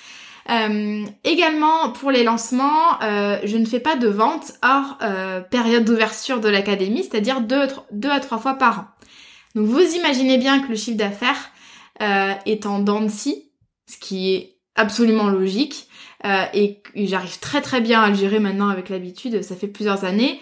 Euh, 0.51 1.05
également 1.23 1.91
pour 1.91 2.11
les 2.11 2.23
lancements, 2.23 3.01
euh, 3.03 3.39
je 3.43 3.57
ne 3.57 3.65
fais 3.65 3.79
pas 3.79 3.95
de 3.95 4.07
vente 4.07 4.51
hors 4.63 4.97
euh, 5.01 5.39
période 5.39 5.85
d'ouverture 5.85 6.41
de 6.41 6.49
l'académie, 6.49 7.03
c'est-à-dire 7.03 7.41
deux, 7.41 7.67
deux 7.91 8.09
à 8.09 8.19
trois 8.19 8.37
fois 8.37 8.55
par 8.55 8.79
an. 8.79 8.85
Donc 9.55 9.67
vous 9.67 9.95
imaginez 9.95 10.37
bien 10.37 10.59
que 10.59 10.67
le 10.69 10.75
chiffre 10.75 10.97
d'affaires 10.97 11.51
est 12.45 12.65
en 12.65 12.79
dents 12.79 13.01
de 13.01 13.09
scie, 13.09 13.51
ce 13.85 13.97
qui 13.99 14.33
est 14.33 14.57
absolument 14.75 15.27
logique, 15.27 15.87
et 16.23 16.81
j'arrive 16.95 17.37
très 17.39 17.61
très 17.61 17.79
bien 17.79 18.01
à 18.01 18.09
le 18.09 18.15
gérer 18.15 18.39
maintenant 18.39 18.69
avec 18.69 18.89
l'habitude, 18.89 19.43
ça 19.43 19.55
fait 19.55 19.67
plusieurs 19.67 20.03
années. 20.03 20.39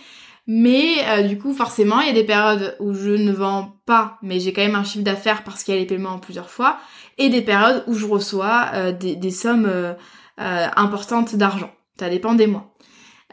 Mais 0.51 1.07
euh, 1.07 1.21
du 1.21 1.37
coup, 1.37 1.53
forcément, 1.53 1.99
il 1.99 2.07
y 2.07 2.09
a 2.09 2.13
des 2.13 2.23
périodes 2.23 2.75
où 2.79 2.95
je 2.95 3.11
ne 3.11 3.31
vends 3.31 3.79
pas, 3.85 4.17
mais 4.23 4.39
j'ai 4.39 4.51
quand 4.51 4.63
même 4.63 4.73
un 4.73 4.83
chiffre 4.83 5.03
d'affaires 5.03 5.43
parce 5.43 5.63
qu'il 5.63 5.75
y 5.75 5.77
a 5.77 5.79
les 5.79 5.85
paiements 5.85 6.09
en 6.09 6.17
plusieurs 6.17 6.49
fois, 6.49 6.79
et 7.19 7.29
des 7.29 7.43
périodes 7.43 7.83
où 7.85 7.93
je 7.93 8.07
reçois 8.07 8.71
euh, 8.73 8.91
des, 8.91 9.29
sommes 9.29 9.67
euh, 9.67 9.93
importantes 10.39 11.35
d'argent. 11.35 11.71
Ça 11.99 12.09
dépend 12.09 12.33
des 12.33 12.47
mois. 12.47 12.73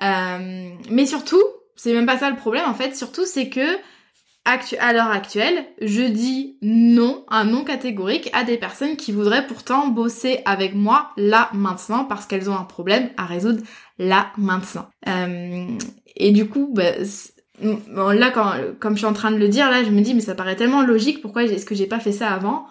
mais 0.02 1.06
surtout, 1.06 1.42
c'est 1.74 1.94
même 1.94 2.04
pas 2.04 2.18
ça 2.18 2.28
le 2.28 2.36
problème 2.36 2.68
en 2.68 2.74
fait. 2.74 2.94
Surtout, 2.94 3.24
c'est 3.24 3.48
que 3.48 3.78
à 4.78 4.92
l'heure 4.92 5.10
actuelle, 5.10 5.64
je 5.80 6.02
dis 6.02 6.58
non, 6.60 7.24
un 7.28 7.44
non 7.44 7.64
catégorique 7.64 8.30
à 8.32 8.44
des 8.44 8.58
personnes 8.58 8.96
qui 8.96 9.10
voudraient 9.10 9.46
pourtant 9.46 9.88
bosser 9.88 10.40
avec 10.44 10.74
moi 10.74 11.12
là 11.16 11.48
maintenant 11.52 12.04
parce 12.04 12.26
qu'elles 12.26 12.48
ont 12.50 12.56
un 12.56 12.64
problème 12.64 13.10
à 13.16 13.24
résoudre 13.24 13.62
là 13.98 14.32
maintenant. 14.36 14.88
Euh, 15.08 15.66
et 16.16 16.32
du 16.32 16.48
coup, 16.48 16.72
bah, 16.74 16.92
là, 17.60 18.30
quand, 18.30 18.54
comme 18.80 18.94
je 18.94 18.98
suis 18.98 19.06
en 19.06 19.12
train 19.12 19.30
de 19.30 19.36
le 19.36 19.48
dire, 19.48 19.70
là, 19.70 19.84
je 19.84 19.90
me 19.90 20.00
dis, 20.00 20.14
mais 20.14 20.20
ça 20.20 20.34
paraît 20.34 20.56
tellement 20.56 20.82
logique, 20.82 21.22
pourquoi 21.22 21.44
est-ce 21.44 21.66
que 21.66 21.74
j'ai 21.74 21.86
pas 21.86 22.00
fait 22.00 22.12
ça 22.12 22.30
avant? 22.30 22.66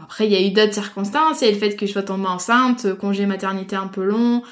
Après, 0.00 0.26
il 0.26 0.32
y 0.32 0.36
a 0.36 0.46
eu 0.46 0.52
d'autres 0.52 0.74
circonstances, 0.74 1.40
il 1.40 1.46
y 1.46 1.48
a 1.48 1.52
le 1.52 1.58
fait 1.58 1.74
que 1.74 1.86
je 1.86 1.92
sois 1.92 2.02
tombée 2.02 2.26
enceinte, 2.26 2.94
congé 2.94 3.26
maternité 3.26 3.74
un 3.74 3.88
peu 3.88 4.04
long, 4.04 4.42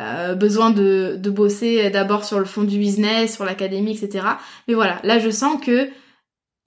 euh, 0.00 0.34
besoin 0.34 0.70
de, 0.70 1.16
de 1.18 1.30
bosser 1.30 1.90
d'abord 1.90 2.24
sur 2.24 2.38
le 2.38 2.46
fond 2.46 2.64
du 2.64 2.78
business, 2.78 3.34
sur 3.34 3.44
l'académie, 3.44 3.92
etc. 3.92 4.26
Mais 4.68 4.74
voilà, 4.74 4.98
là, 5.04 5.18
je 5.18 5.30
sens 5.30 5.62
que 5.62 5.90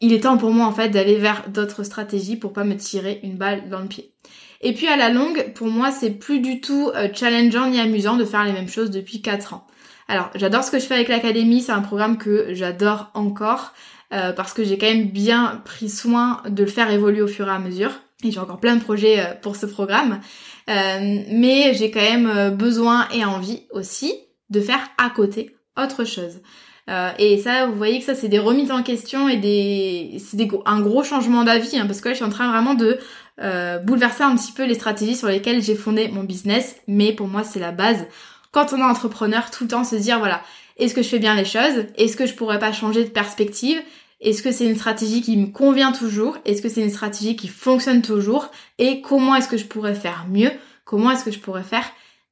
il 0.02 0.14
est 0.14 0.22
temps 0.22 0.38
pour 0.38 0.52
moi 0.52 0.66
en 0.66 0.72
fait 0.72 0.90
d'aller 0.90 1.18
vers 1.18 1.50
d'autres 1.50 1.84
stratégies 1.84 2.38
pour 2.38 2.54
pas 2.54 2.64
me 2.64 2.76
tirer 2.76 3.20
une 3.24 3.38
balle 3.38 3.70
dans 3.70 3.80
le 3.80 3.88
pied. 3.88 4.14
Et 4.62 4.74
puis 4.74 4.88
à 4.88 4.98
la 4.98 5.10
longue, 5.10 5.54
pour 5.54 5.68
moi, 5.68 5.92
c'est 5.92 6.12
plus 6.12 6.40
du 6.40 6.62
tout 6.62 6.92
euh, 6.96 7.08
challengeant 7.14 7.70
ni 7.70 7.80
amusant 7.80 8.18
de 8.18 8.26
faire 8.26 8.44
les 8.44 8.52
mêmes 8.52 8.68
choses 8.68 8.92
depuis 8.92 9.22
4 9.22 9.54
ans. 9.54 9.66
Alors, 10.08 10.30
j'adore 10.36 10.64
ce 10.64 10.72
que 10.72 10.80
je 10.80 10.86
fais 10.86 10.96
avec 10.96 11.08
l'académie, 11.08 11.62
c'est 11.62 11.72
un 11.72 11.82
programme 11.82 12.18
que 12.18 12.54
j'adore 12.54 13.12
encore 13.14 13.74
euh, 14.12 14.34
parce 14.34 14.54
que 14.54 14.64
j'ai 14.64 14.78
quand 14.78 14.88
même 14.88 15.10
bien 15.10 15.62
pris 15.66 15.90
soin 15.90 16.42
de 16.50 16.64
le 16.64 16.70
faire 16.70 16.92
évoluer 16.92 17.22
au 17.22 17.28
fur 17.28 17.48
et 17.48 17.52
à 17.52 17.60
mesure. 17.60 17.92
Et 18.24 18.32
j'ai 18.32 18.40
encore 18.40 18.60
plein 18.60 18.76
de 18.76 18.84
projets 18.84 19.20
euh, 19.20 19.34
pour 19.42 19.56
ce 19.56 19.66
programme. 19.66 20.20
mais 20.68 21.74
j'ai 21.74 21.90
quand 21.90 22.02
même 22.02 22.56
besoin 22.56 23.08
et 23.14 23.24
envie 23.26 23.64
aussi 23.72 24.14
de 24.50 24.62
faire 24.62 24.82
à 24.98 25.10
côté 25.10 25.56
autre 25.78 26.04
chose. 26.04 26.42
Euh, 26.90 27.12
et 27.20 27.38
ça, 27.38 27.68
vous 27.68 27.76
voyez 27.76 28.00
que 28.00 28.06
ça, 28.06 28.16
c'est 28.16 28.30
des 28.30 28.40
remises 28.40 28.72
en 28.72 28.82
question 28.82 29.30
et 29.30 29.38
des, 29.38 30.18
c'est 30.20 30.38
des, 30.38 30.50
un 30.66 30.82
gros 30.82 31.04
changement 31.04 31.44
d'avis, 31.44 31.78
hein, 31.78 31.86
parce 31.86 32.02
que 32.02 32.10
là, 32.10 32.14
je 32.14 32.18
suis 32.18 32.26
en 32.26 32.32
train 32.32 32.50
vraiment 32.50 32.74
de 32.74 32.98
euh, 33.42 33.80
bouleverser 33.80 34.24
un 34.24 34.36
petit 34.36 34.52
peu 34.52 34.66
les 34.66 34.74
stratégies 34.74 35.16
sur 35.16 35.28
lesquelles 35.28 35.62
j'ai 35.62 35.76
fondé 35.76 36.10
mon 36.10 36.24
business. 36.24 36.76
Mais 36.88 37.14
pour 37.14 37.28
moi, 37.28 37.44
c'est 37.44 37.60
la 37.60 37.72
base. 37.72 38.06
Quand 38.52 38.74
on 38.74 38.78
est 38.78 38.84
entrepreneur, 38.84 39.50
tout 39.52 39.64
le 39.64 39.70
temps 39.70 39.84
se 39.84 39.96
dire, 39.96 40.20
voilà, 40.20 40.42
est-ce 40.78 40.94
que 40.94 41.02
je 41.02 41.10
fais 41.10 41.20
bien 41.20 41.36
les 41.36 41.46
choses? 41.46 41.86
Est-ce 41.98 42.18
que 42.18 42.26
je 42.26 42.34
pourrais 42.34 42.60
pas 42.60 42.72
changer 42.72 43.04
de 43.04 43.10
perspective? 43.10 43.80
Est-ce 44.22 44.44
que 44.44 44.52
c'est 44.52 44.66
une 44.66 44.76
stratégie 44.76 45.22
qui 45.22 45.38
me 45.38 45.48
convient 45.48 45.92
toujours? 45.92 46.38
Est-ce 46.46 46.62
que 46.62 46.70
c'est 46.70 46.82
une 46.82 46.90
stratégie 46.90 47.36
qui 47.36 47.48
fonctionne 47.48 48.02
toujours? 48.02 48.50
Et 48.78 49.02
comment 49.02 49.36
est-ce 49.36 49.48
que 49.48 49.58
je 49.58 49.66
pourrais 49.66 49.96
faire 49.96 50.26
mieux? 50.30 50.52
Comment 50.84 51.12
est-ce 51.12 51.24
que 51.24 51.32
je 51.32 51.40
pourrais 51.40 51.64
faire 51.64 51.86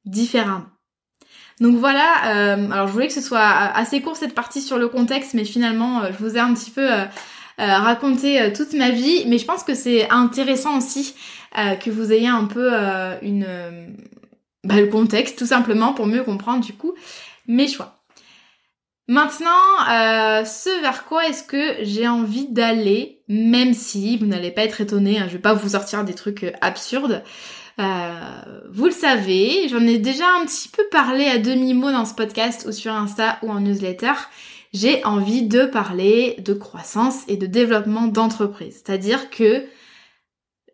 différemment? 0.04 0.66
Donc 1.60 1.76
voilà, 1.76 2.12
euh, 2.26 2.70
alors 2.70 2.86
je 2.86 2.92
voulais 2.92 3.08
que 3.08 3.12
ce 3.12 3.20
soit 3.20 3.40
assez 3.40 4.00
court 4.00 4.16
cette 4.16 4.34
partie 4.34 4.60
sur 4.60 4.78
le 4.78 4.88
contexte, 4.88 5.34
mais 5.34 5.44
finalement 5.44 6.02
euh, 6.02 6.10
je 6.12 6.24
vous 6.24 6.36
ai 6.36 6.40
un 6.40 6.54
petit 6.54 6.70
peu 6.70 6.88
euh, 7.60 7.78
raconté 7.78 8.52
toute 8.52 8.72
ma 8.74 8.90
vie, 8.90 9.24
mais 9.26 9.38
je 9.38 9.44
pense 9.44 9.64
que 9.64 9.74
c'est 9.74 10.08
intéressant 10.10 10.78
aussi 10.78 11.14
que 11.80 11.90
vous 11.90 12.12
ayez 12.12 12.28
un 12.28 12.44
peu 12.44 12.70
une 13.22 13.46
bah, 14.64 14.76
le 14.76 14.86
contexte 14.86 15.38
tout 15.38 15.46
simplement 15.46 15.94
pour 15.94 16.06
mieux 16.06 16.22
comprendre 16.22 16.64
du 16.64 16.74
coup 16.74 16.94
mes 17.48 17.66
choix. 17.66 17.96
Maintenant, 19.08 19.48
ce 20.44 20.80
vers 20.82 21.06
quoi 21.06 21.26
est-ce 21.26 21.42
que 21.42 21.76
j'ai 21.80 22.06
envie 22.06 22.48
d'aller, 22.48 23.22
même 23.28 23.72
si 23.72 24.18
vous 24.18 24.26
n'allez 24.26 24.50
pas 24.50 24.62
être 24.62 24.82
étonné, 24.82 25.18
hein, 25.18 25.24
je 25.26 25.32
vais 25.32 25.38
pas 25.38 25.54
vous 25.54 25.70
sortir 25.70 26.04
des 26.04 26.14
trucs 26.14 26.52
absurdes. 26.60 27.24
Euh, 27.80 28.42
vous 28.70 28.86
le 28.86 28.92
savez, 28.92 29.68
j'en 29.68 29.86
ai 29.86 29.98
déjà 29.98 30.24
un 30.40 30.44
petit 30.44 30.68
peu 30.68 30.82
parlé 30.90 31.26
à 31.26 31.38
demi-mot 31.38 31.92
dans 31.92 32.04
ce 32.04 32.14
podcast 32.14 32.66
ou 32.68 32.72
sur 32.72 32.92
Insta 32.92 33.38
ou 33.42 33.50
en 33.50 33.60
newsletter. 33.60 34.12
J'ai 34.72 35.04
envie 35.04 35.42
de 35.42 35.64
parler 35.64 36.36
de 36.40 36.52
croissance 36.52 37.22
et 37.28 37.36
de 37.36 37.46
développement 37.46 38.06
d'entreprise. 38.06 38.82
C'est-à-dire 38.84 39.30
que 39.30 39.64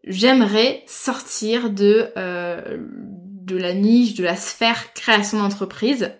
j'aimerais 0.04 0.82
sortir 0.86 1.70
de, 1.70 2.08
euh, 2.16 2.78
de 2.80 3.56
la 3.56 3.74
niche, 3.74 4.14
de 4.14 4.24
la 4.24 4.36
sphère 4.36 4.92
création 4.94 5.38
d'entreprise, 5.38 6.12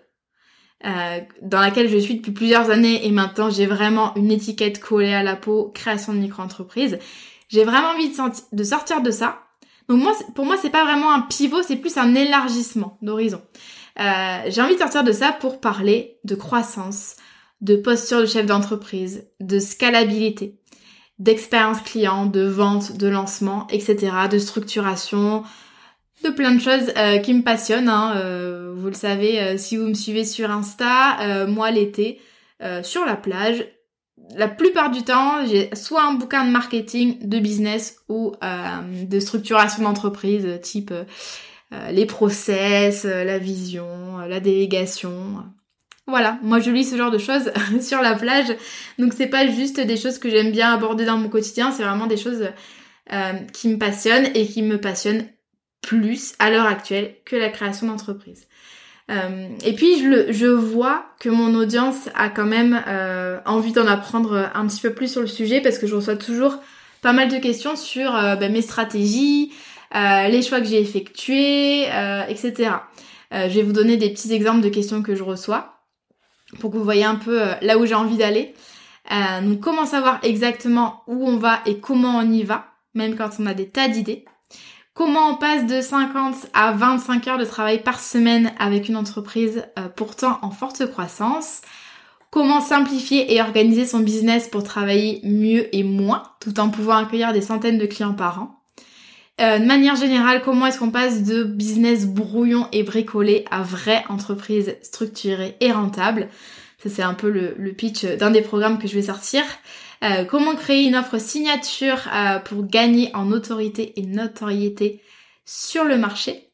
euh, 0.85 1.19
dans 1.41 1.59
laquelle 1.59 1.89
je 1.89 1.97
suis 1.97 2.15
depuis 2.15 2.31
plusieurs 2.31 2.69
années 2.69 3.05
et 3.05 3.11
maintenant 3.11 3.49
j'ai 3.49 3.65
vraiment 3.65 4.13
une 4.15 4.31
étiquette 4.31 4.79
collée 4.79 5.13
à 5.13 5.23
la 5.23 5.35
peau, 5.35 5.71
création 5.73 6.13
de 6.13 6.19
micro-entreprise. 6.19 6.99
J'ai 7.49 7.63
vraiment 7.63 7.89
envie 7.89 8.11
de, 8.51 8.63
sortir 8.63 9.01
de 9.01 9.11
ça 9.11 9.41
donc 9.87 10.01
moi, 10.01 10.13
pour 10.33 10.45
moi, 10.45 10.57
c'est 10.59 10.71
pas 10.71 10.83
vraiment 10.83 11.13
un 11.13 11.21
pivot, 11.21 11.61
c'est 11.61 11.75
plus 11.75 11.97
un 11.97 12.15
élargissement 12.15 12.97
d'horizon. 13.01 13.41
Euh, 13.99 14.41
j'ai 14.47 14.61
envie 14.61 14.73
de 14.73 14.79
sortir 14.79 15.03
de 15.03 15.11
ça 15.11 15.31
pour 15.31 15.59
parler 15.59 16.17
de 16.23 16.35
croissance, 16.35 17.15
de 17.61 17.75
posture 17.75 18.21
de 18.21 18.25
chef 18.25 18.45
d'entreprise, 18.45 19.27
de 19.39 19.59
scalabilité, 19.59 20.59
d'expérience 21.19 21.81
client, 21.81 22.25
de 22.25 22.41
vente, 22.41 22.97
de 22.97 23.07
lancement, 23.07 23.67
etc., 23.69 24.11
de 24.29 24.37
structuration, 24.37 25.43
de 26.23 26.29
plein 26.29 26.53
de 26.53 26.61
choses 26.61 26.91
euh, 26.97 27.17
qui 27.19 27.33
me 27.33 27.43
passionnent. 27.43 27.89
Hein. 27.89 28.13
Euh, 28.17 28.73
vous 28.75 28.87
le 28.87 28.93
savez, 28.93 29.57
si 29.57 29.77
vous 29.77 29.87
me 29.87 29.93
suivez 29.93 30.25
sur 30.25 30.51
Insta, 30.51 31.45
moi 31.47 31.71
l'été, 31.71 32.19
sur 32.83 33.05
la 33.05 33.15
plage, 33.15 33.65
la 34.33 34.47
plupart 34.47 34.91
du 34.91 35.03
temps, 35.03 35.45
j'ai 35.45 35.73
soit 35.75 36.03
un 36.03 36.13
bouquin 36.13 36.45
de 36.45 36.51
marketing, 36.51 37.27
de 37.27 37.39
business 37.39 37.97
ou 38.09 38.33
euh, 38.43 39.05
de 39.05 39.19
structuration 39.19 39.83
d'entreprise, 39.83 40.59
type 40.61 40.91
euh, 40.91 41.91
les 41.91 42.05
process, 42.05 43.05
euh, 43.05 43.23
la 43.23 43.37
vision, 43.37 44.17
la 44.17 44.39
délégation. 44.39 45.43
Voilà, 46.07 46.37
moi 46.43 46.59
je 46.59 46.69
lis 46.69 46.85
ce 46.85 46.95
genre 46.95 47.11
de 47.11 47.17
choses 47.17 47.51
sur 47.81 48.01
la 48.01 48.13
plage, 48.13 48.55
donc 48.99 49.13
c'est 49.13 49.27
pas 49.27 49.47
juste 49.47 49.79
des 49.79 49.97
choses 49.97 50.19
que 50.19 50.29
j'aime 50.29 50.51
bien 50.51 50.73
aborder 50.73 51.05
dans 51.05 51.17
mon 51.17 51.29
quotidien, 51.29 51.71
c'est 51.71 51.83
vraiment 51.83 52.07
des 52.07 52.17
choses 52.17 52.49
qui 53.53 53.67
me 53.67 53.77
passionnent 53.77 54.29
et 54.33 54.47
qui 54.47 54.63
me 54.63 54.81
passionnent 54.81 55.27
plus 55.85 56.33
à 56.39 56.49
l'heure 56.49 56.65
actuelle 56.65 57.15
que 57.25 57.35
la 57.35 57.49
création 57.49 57.87
d'entreprise. 57.87 58.47
Euh, 59.11 59.49
et 59.63 59.73
puis 59.73 59.99
je, 59.99 60.07
le, 60.07 60.31
je 60.31 60.47
vois 60.47 61.05
que 61.19 61.29
mon 61.29 61.53
audience 61.53 62.09
a 62.15 62.29
quand 62.29 62.45
même 62.45 62.81
euh, 62.87 63.37
envie 63.45 63.71
d'en 63.71 63.85
apprendre 63.85 64.49
un 64.55 64.65
petit 64.65 64.81
peu 64.81 64.93
plus 64.93 65.11
sur 65.11 65.21
le 65.21 65.27
sujet 65.27 65.61
parce 65.61 65.77
que 65.77 65.85
je 65.85 65.95
reçois 65.95 66.15
toujours 66.15 66.57
pas 67.03 67.13
mal 67.13 67.29
de 67.29 67.37
questions 67.37 67.75
sur 67.75 68.15
euh, 68.15 68.35
ben, 68.35 68.51
mes 68.51 68.63
stratégies, 68.63 69.53
les 69.93 70.41
choix 70.41 70.59
que 70.59 70.65
j'ai 70.65 70.81
effectués, 70.81 71.83
etc. 72.27 72.71
je 73.31 73.47
vais 73.47 73.61
vous 73.61 73.71
donner 73.71 73.95
des 73.95 74.09
petits 74.09 74.33
exemples 74.33 74.59
de 74.59 74.67
questions 74.67 75.01
que 75.01 75.15
je 75.15 75.23
reçois 75.23 75.74
pour 76.59 76.71
que 76.71 76.77
vous 76.77 76.83
voyez 76.83 77.03
un 77.03 77.15
peu 77.15 77.41
là 77.61 77.77
où 77.77 77.85
j'ai 77.85 77.95
envie 77.95 78.17
d'aller. 78.17 78.53
donc 79.09 79.59
comment 79.59 79.85
savoir 79.85 80.19
exactement 80.23 81.03
où 81.07 81.27
on 81.27 81.37
va 81.37 81.59
et 81.65 81.79
comment 81.79 82.17
on 82.17 82.31
y 82.31 82.43
va, 82.43 82.65
même 82.93 83.15
quand 83.15 83.29
on 83.39 83.45
a 83.45 83.53
des 83.53 83.69
tas 83.69 83.87
d'idées. 83.87 84.25
Comment 84.95 85.31
on 85.31 85.35
passe 85.35 85.65
de 85.65 85.81
50 85.81 86.47
à 86.53 86.71
25 86.71 87.27
heures 87.27 87.37
de 87.37 87.43
travail 87.43 87.83
par 87.83 87.99
semaine 87.99 88.53
avec 88.57 88.87
une 88.87 88.95
entreprise 88.95 89.65
euh, 89.77 89.89
pourtant 89.93 90.39
en 90.41 90.51
forte 90.51 90.89
croissance 90.89 91.59
Comment 92.31 92.61
simplifier 92.61 93.33
et 93.33 93.41
organiser 93.41 93.85
son 93.85 93.99
business 93.99 94.47
pour 94.47 94.63
travailler 94.63 95.19
mieux 95.25 95.67
et 95.75 95.83
moins 95.83 96.23
tout 96.39 96.61
en 96.61 96.69
pouvant 96.69 96.95
accueillir 96.95 97.33
des 97.33 97.41
centaines 97.41 97.77
de 97.77 97.85
clients 97.85 98.13
par 98.13 98.41
an 98.41 98.54
euh, 99.41 99.59
de 99.59 99.65
manière 99.65 99.95
générale, 99.95 100.41
comment 100.41 100.65
est-ce 100.67 100.79
qu'on 100.79 100.91
passe 100.91 101.23
de 101.23 101.43
business 101.43 102.05
brouillon 102.05 102.67
et 102.71 102.83
bricolé 102.83 103.45
à 103.51 103.63
vraie 103.63 104.03
entreprise 104.09 104.77
structurée 104.81 105.57
et 105.59 105.71
rentable? 105.71 106.29
Ça 106.81 106.89
c'est 106.89 107.03
un 107.03 107.13
peu 107.13 107.29
le 107.29 107.73
pitch 107.73 108.05
d'un 108.05 108.31
des 108.31 108.41
programmes 108.41 108.79
que 108.79 108.87
je 108.87 108.95
vais 108.95 109.01
sortir. 109.01 109.43
Euh, 110.03 110.25
comment 110.25 110.55
créer 110.55 110.85
une 110.85 110.95
offre 110.95 111.19
signature 111.19 112.09
euh, 112.13 112.39
pour 112.39 112.65
gagner 112.65 113.09
en 113.15 113.31
autorité 113.31 113.99
et 113.99 114.05
notoriété 114.05 115.01
sur 115.45 115.83
le 115.83 115.97
marché? 115.97 116.49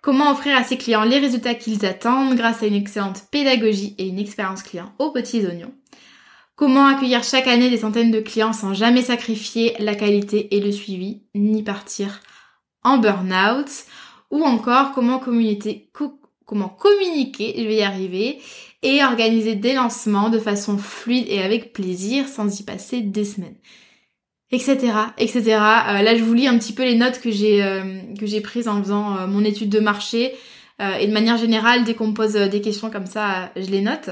Comment 0.00 0.30
offrir 0.30 0.56
à 0.56 0.62
ses 0.62 0.78
clients 0.78 1.02
les 1.02 1.18
résultats 1.18 1.54
qu'ils 1.54 1.84
attendent 1.84 2.36
grâce 2.36 2.62
à 2.62 2.66
une 2.66 2.74
excellente 2.74 3.24
pédagogie 3.30 3.94
et 3.98 4.06
une 4.06 4.18
expérience 4.18 4.62
client 4.62 4.92
aux 4.98 5.10
petits 5.10 5.44
oignons? 5.44 5.74
Comment 6.56 6.86
accueillir 6.86 7.22
chaque 7.22 7.48
année 7.48 7.68
des 7.68 7.76
centaines 7.76 8.10
de 8.10 8.20
clients 8.20 8.54
sans 8.54 8.72
jamais 8.72 9.02
sacrifier 9.02 9.74
la 9.78 9.94
qualité 9.94 10.56
et 10.56 10.60
le 10.60 10.72
suivi, 10.72 11.20
ni 11.34 11.62
partir 11.62 12.22
en 12.82 12.96
burn-out? 12.96 13.68
Ou 14.30 14.42
encore 14.42 14.92
comment 14.92 15.18
communiquer, 15.18 15.74
je 17.58 17.62
vais 17.62 17.76
y 17.76 17.82
arriver, 17.82 18.38
et 18.82 19.04
organiser 19.04 19.54
des 19.54 19.74
lancements 19.74 20.30
de 20.30 20.38
façon 20.38 20.78
fluide 20.78 21.26
et 21.28 21.42
avec 21.42 21.74
plaisir 21.74 22.26
sans 22.26 22.58
y 22.58 22.62
passer 22.64 23.02
des 23.02 23.26
semaines? 23.26 23.58
Etc 24.50 24.92
etc 25.18 25.42
euh, 25.48 26.02
là 26.02 26.16
je 26.16 26.22
vous 26.22 26.32
lis 26.32 26.46
un 26.46 26.56
petit 26.56 26.72
peu 26.72 26.84
les 26.84 26.94
notes 26.94 27.20
que 27.20 27.32
j'ai 27.32 27.64
euh, 27.64 28.00
que 28.16 28.26
j'ai 28.26 28.40
prises 28.40 28.68
en 28.68 28.80
faisant 28.80 29.16
euh, 29.16 29.26
mon 29.26 29.44
étude 29.44 29.70
de 29.70 29.80
marché 29.80 30.34
et 30.78 31.06
de 31.06 31.12
manière 31.12 31.38
générale, 31.38 31.84
dès 31.84 31.94
qu'on 31.94 32.08
me 32.08 32.12
pose 32.12 32.34
des 32.34 32.60
questions 32.60 32.90
comme 32.90 33.06
ça, 33.06 33.50
je 33.56 33.70
les 33.70 33.80
note. 33.80 34.10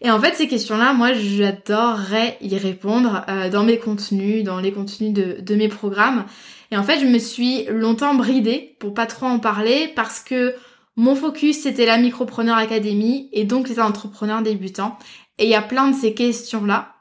Et 0.00 0.10
en 0.10 0.20
fait, 0.20 0.34
ces 0.34 0.46
questions-là, 0.46 0.92
moi, 0.92 1.12
j'adorerais 1.12 2.38
y 2.40 2.56
répondre 2.56 3.24
dans 3.50 3.64
mes 3.64 3.78
contenus, 3.78 4.44
dans 4.44 4.60
les 4.60 4.70
contenus 4.72 5.12
de, 5.12 5.38
de 5.40 5.54
mes 5.56 5.68
programmes. 5.68 6.24
Et 6.70 6.76
en 6.76 6.84
fait, 6.84 7.00
je 7.00 7.06
me 7.06 7.18
suis 7.18 7.64
longtemps 7.64 8.14
bridée 8.14 8.76
pour 8.78 8.94
pas 8.94 9.06
trop 9.06 9.26
en 9.26 9.38
parler 9.38 9.92
parce 9.96 10.20
que 10.20 10.54
mon 10.98 11.14
focus, 11.14 11.60
c'était 11.60 11.86
la 11.86 11.96
Micropreneur 11.96 12.56
Academy 12.56 13.28
et 13.32 13.44
donc 13.44 13.68
les 13.68 13.78
entrepreneurs 13.78 14.42
débutants. 14.42 14.98
Et 15.38 15.44
il 15.44 15.48
y 15.48 15.54
a 15.54 15.62
plein 15.62 15.88
de 15.88 15.96
ces 15.96 16.12
questions-là 16.12 16.94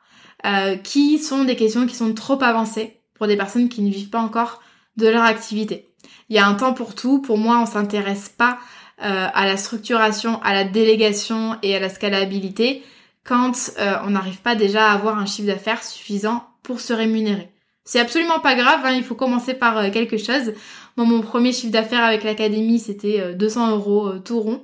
euh, 0.46 0.76
qui 0.76 1.18
sont 1.18 1.44
des 1.44 1.56
questions 1.56 1.88
qui 1.88 1.96
sont 1.96 2.14
trop 2.14 2.42
avancées 2.44 3.02
pour 3.16 3.26
des 3.26 3.36
personnes 3.36 3.70
qui 3.70 3.82
ne 3.82 3.90
vivent 3.90 4.12
pas 4.12 4.22
encore 4.22 4.62
de 4.98 5.08
leur 5.08 5.24
activité. 5.24 5.90
Il 6.30 6.36
y 6.36 6.40
a 6.40 6.48
un 6.48 6.54
temps 6.54 6.76
pour 6.76 6.94
tout. 6.94 7.22
Pour 7.22 7.40
moi, 7.40 7.58
on 7.60 7.66
s'intéresse 7.66 8.30
pas 8.30 8.60
euh, 9.02 9.28
à 9.34 9.46
la 9.46 9.58
structuration, 9.58 10.42
à 10.42 10.54
la 10.54 10.64
délégation 10.64 11.58
et 11.64 11.76
à 11.76 11.80
la 11.80 11.90
scalabilité 11.90 12.84
quand 13.24 13.72
euh, 13.78 13.96
on 14.06 14.12
n'arrive 14.12 14.42
pas 14.42 14.56
déjà 14.56 14.90
à 14.90 14.94
avoir 14.94 15.20
un 15.20 15.26
chiffre 15.26 15.48
d'affaires 15.48 15.84
suffisant 15.84 16.44
pour 16.64 16.80
se 16.80 16.94
rémunérer. 16.94 17.52
C'est 17.88 18.02
absolument 18.02 18.42
pas 18.42 18.56
grave, 18.56 18.82
hein, 18.84 18.92
il 18.92 19.04
faut 19.04 19.16
commencer 19.16 19.54
par 19.54 19.78
euh, 19.78 19.90
quelque 19.90 20.18
chose. 20.18 20.54
Moi, 20.98 21.06
mon 21.06 21.22
premier 21.22 21.54
chiffre 21.54 21.72
d'affaires 21.72 22.04
avec 22.04 22.26
l'académie, 22.26 22.80
c'était 22.80 23.34
200 23.34 23.66
euh, 23.66 23.76
euros 23.76 24.08
euh, 24.10 24.20
tout 24.20 24.42
rond. 24.42 24.62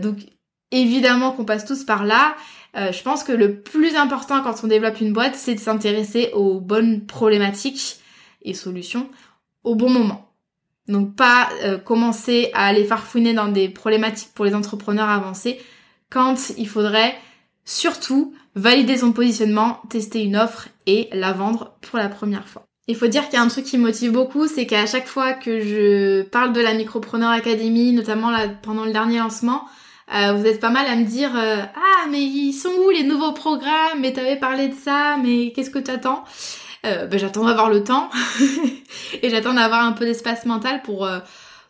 donc, 0.00 0.18
évidemment 0.70 1.32
qu'on 1.32 1.44
passe 1.44 1.64
tous 1.64 1.82
par 1.82 2.04
là. 2.04 2.36
je 2.74 3.02
pense 3.02 3.24
que 3.24 3.32
le 3.32 3.60
plus 3.60 3.96
important 3.96 4.42
quand 4.42 4.62
on 4.62 4.68
développe 4.68 5.00
une 5.00 5.12
boîte, 5.12 5.34
c'est 5.34 5.54
de 5.54 5.60
s'intéresser 5.60 6.30
aux 6.32 6.60
bonnes 6.60 7.06
problématiques 7.06 7.96
et 8.42 8.54
solutions 8.54 9.08
au 9.64 9.74
bon 9.74 9.90
moment. 9.90 10.27
Donc, 10.88 11.14
pas 11.14 11.48
commencer 11.84 12.50
à 12.54 12.66
aller 12.66 12.84
farfouiner 12.84 13.34
dans 13.34 13.48
des 13.48 13.68
problématiques 13.68 14.30
pour 14.34 14.44
les 14.44 14.54
entrepreneurs 14.54 15.08
avancés 15.08 15.60
quand 16.10 16.52
il 16.56 16.68
faudrait 16.68 17.14
surtout 17.64 18.34
valider 18.54 18.96
son 18.96 19.12
positionnement, 19.12 19.80
tester 19.90 20.24
une 20.24 20.36
offre 20.36 20.68
et 20.86 21.08
la 21.12 21.32
vendre 21.32 21.76
pour 21.82 21.98
la 21.98 22.08
première 22.08 22.48
fois. 22.48 22.64
Il 22.86 22.96
faut 22.96 23.06
dire 23.06 23.24
qu'il 23.24 23.34
y 23.34 23.36
a 23.36 23.42
un 23.42 23.48
truc 23.48 23.66
qui 23.66 23.76
me 23.76 23.82
motive 23.82 24.12
beaucoup, 24.12 24.48
c'est 24.48 24.66
qu'à 24.66 24.86
chaque 24.86 25.06
fois 25.06 25.34
que 25.34 25.60
je 25.60 26.22
parle 26.22 26.54
de 26.54 26.60
la 26.62 26.72
Micropreneur 26.72 27.30
Academy, 27.30 27.92
notamment 27.92 28.32
pendant 28.62 28.86
le 28.86 28.92
dernier 28.92 29.18
lancement, 29.18 29.64
euh, 30.14 30.32
vous 30.32 30.46
êtes 30.46 30.58
pas 30.58 30.70
mal 30.70 30.86
à 30.86 30.96
me 30.96 31.04
dire 31.04 31.36
euh, 31.36 31.58
ah 31.62 32.06
mais 32.10 32.22
ils 32.22 32.54
sont 32.54 32.70
où 32.86 32.88
les 32.88 33.04
nouveaux 33.04 33.32
programmes? 33.32 34.00
Mais 34.00 34.14
t'avais 34.14 34.36
parlé 34.36 34.68
de 34.68 34.74
ça, 34.74 35.18
mais 35.22 35.52
qu'est-ce 35.52 35.68
que 35.68 35.78
t'attends? 35.78 36.24
Euh, 36.86 37.06
ben, 37.06 37.18
j'attends 37.18 37.44
d'avoir 37.44 37.70
le 37.70 37.84
temps 37.84 38.10
et 39.22 39.30
j'attends 39.30 39.54
d'avoir 39.54 39.84
un 39.84 39.92
peu 39.92 40.04
d'espace 40.04 40.46
mental 40.46 40.82
pour 40.82 41.04
euh, 41.04 41.18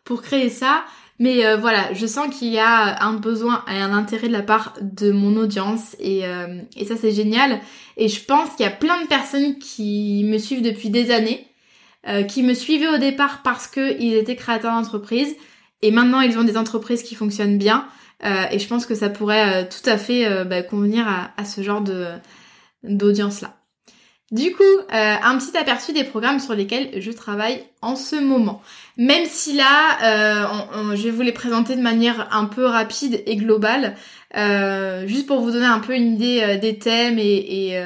pour 0.05 0.23
créer 0.23 0.49
ça. 0.49 0.85
Mais 1.21 1.45
euh, 1.45 1.57
voilà, 1.57 1.93
je 1.95 2.07
sens 2.07 2.35
qu'il 2.35 2.49
y 2.49 2.59
a 2.59 3.03
un 3.05 3.15
besoin 3.15 3.65
et 3.69 3.79
un 3.79 3.93
intérêt 3.93 4.29
de 4.29 4.33
la 4.33 4.43
part 4.43 4.75
de 4.81 5.11
mon 5.11 5.37
audience 5.37 5.97
et, 5.99 6.25
euh, 6.25 6.61
et 6.77 6.85
ça 6.85 6.97
c'est 6.97 7.11
génial. 7.11 7.61
Et 7.97 8.09
je 8.09 8.25
pense 8.25 8.51
qu'il 8.51 8.65
y 8.65 8.69
a 8.69 8.73
plein 8.73 9.03
de 9.03 9.09
personnes 9.09 9.59
qui 9.59 10.25
me 10.25 10.39
suivent 10.39 10.63
depuis 10.63 10.91
des 10.91 11.11
années, 11.11 11.49
euh, 12.07 12.23
qui 12.23 12.45
me 12.45 12.55
suivaient 12.55 12.89
au 12.89 12.99
départ 12.99 13.43
parce 13.43 13.67
qu'ils 13.67 14.15
étaient 14.15 14.37
créateurs 14.37 14.73
d'entreprise 14.73 15.35
et 15.83 15.91
maintenant 15.91 16.21
ils 16.21 16.39
ont 16.39 16.45
des 16.45 16.57
entreprises 16.57 17.03
qui 17.03 17.17
fonctionnent 17.17 17.59
bien. 17.59 17.87
et 18.51 18.59
je 18.59 18.67
pense 18.67 18.87
que 18.87 18.95
ça 18.95 19.09
pourrait 19.09 19.69
tout 19.69 19.89
à 19.89 19.97
fait 19.97 20.45
bah, 20.45 20.63
convenir 20.63 21.07
à, 21.07 21.31
à, 21.37 21.45
ce 21.45 21.63
genre 21.63 21.83
de 21.83 22.07
d'audience 22.83 23.43
là. 23.43 23.58
Du 24.31 24.53
coup, 24.53 24.63
euh, 24.63 25.15
un 25.23 25.39
petit 25.39 25.57
aperçu 25.57 25.95
des 25.95 26.05
programmes 26.05 26.39
sur 26.39 26.55
lesquels 26.55 27.01
je 27.01 27.11
travaille 27.11 27.65
en 27.81 27.97
ce 27.97 28.17
moment. 28.17 28.61
Même 28.99 29.25
si 29.25 29.55
là, 29.55 29.97
euh, 30.03 30.97
je 30.97 31.03
vais 31.05 31.11
vous 31.11 31.23
les 31.23 31.33
présenter 31.33 31.77
de 31.77 31.81
manière 31.81 32.29
un 32.31 32.45
peu 32.45 32.67
rapide 32.67 33.23
et 33.25 33.37
globale, 33.37 33.97
euh, 34.37 35.07
juste 35.07 35.27
pour 35.27 35.41
vous 35.41 35.51
donner 35.51 35.67
un 35.67 35.79
peu 35.79 35.95
une 35.95 36.13
idée 36.15 36.59
des 36.61 36.79
thèmes 36.79 37.19
et, 37.19 37.81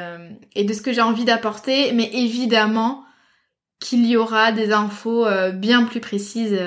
de 0.57 0.73
ce 0.73 0.83
que 0.83 0.93
j'ai 0.93 1.01
envie 1.01 1.25
d'apporter, 1.25 1.93
mais 1.93 2.11
évidemment 2.13 3.05
qu'il 3.79 4.05
y 4.07 4.17
aura 4.17 4.51
des 4.51 4.73
infos 4.73 5.27
bien 5.55 5.85
plus 5.85 6.01
précises 6.01 6.59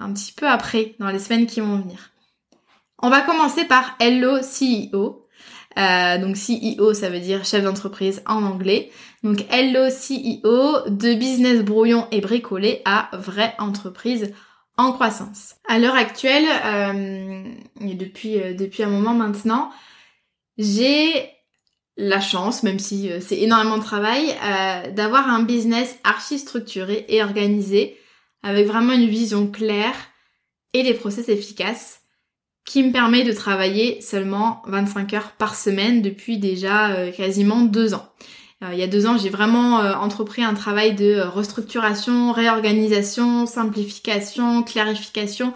un 0.00 0.12
petit 0.12 0.32
peu 0.32 0.48
après, 0.48 0.96
dans 0.98 1.08
les 1.08 1.20
semaines 1.20 1.46
qui 1.46 1.60
vont 1.60 1.76
venir. 1.76 2.10
On 2.98 3.10
va 3.10 3.20
commencer 3.20 3.64
par 3.64 3.96
Hello 4.00 4.38
CEO. 4.38 5.24
Donc 5.76 6.36
CEO, 6.36 6.94
ça 6.94 7.10
veut 7.10 7.20
dire 7.20 7.44
chef 7.44 7.62
d'entreprise 7.62 8.22
en 8.26 8.42
anglais. 8.42 8.90
Donc 9.22 9.44
Hello 9.50 9.88
CEO, 9.88 10.88
de 10.88 11.14
business 11.14 11.62
brouillon 11.62 12.06
et 12.10 12.20
bricolé 12.20 12.82
à 12.84 13.10
vraie 13.12 13.54
entreprise 13.58 14.32
en 14.76 14.92
croissance. 14.92 15.56
À 15.68 15.78
l'heure 15.78 15.94
actuelle, 15.94 16.46
euh, 16.64 17.44
et 17.80 17.94
depuis, 17.94 18.40
euh, 18.40 18.54
depuis 18.54 18.82
un 18.82 18.88
moment 18.88 19.14
maintenant, 19.14 19.70
j'ai 20.56 21.28
la 21.96 22.20
chance, 22.20 22.62
même 22.62 22.78
si 22.78 23.10
c'est 23.20 23.38
énormément 23.38 23.76
de 23.76 23.82
travail, 23.82 24.34
d'avoir 24.94 25.28
un 25.28 25.42
business 25.42 25.98
archi 26.02 26.38
structuré 26.38 27.04
et 27.08 27.22
organisé, 27.22 27.98
avec 28.42 28.66
vraiment 28.66 28.94
une 28.94 29.08
vision 29.08 29.46
claire 29.50 29.96
et 30.72 30.82
des 30.82 30.94
process 30.94 31.28
efficaces 31.28 32.00
qui 32.64 32.82
me 32.82 32.92
permet 32.92 33.24
de 33.24 33.32
travailler 33.32 34.00
seulement 34.00 34.62
25 34.66 35.14
heures 35.14 35.32
par 35.32 35.54
semaine 35.54 36.02
depuis 36.02 36.38
déjà 36.38 36.90
euh, 36.90 37.10
quasiment 37.10 37.62
deux 37.62 37.94
ans. 37.94 38.06
Euh, 38.62 38.70
il 38.72 38.78
y 38.78 38.82
a 38.82 38.86
deux 38.86 39.06
ans, 39.06 39.16
j'ai 39.16 39.30
vraiment 39.30 39.80
euh, 39.80 39.94
entrepris 39.94 40.42
un 40.42 40.54
travail 40.54 40.94
de 40.94 41.20
restructuration, 41.20 42.32
réorganisation, 42.32 43.46
simplification, 43.46 44.62
clarification, 44.62 45.54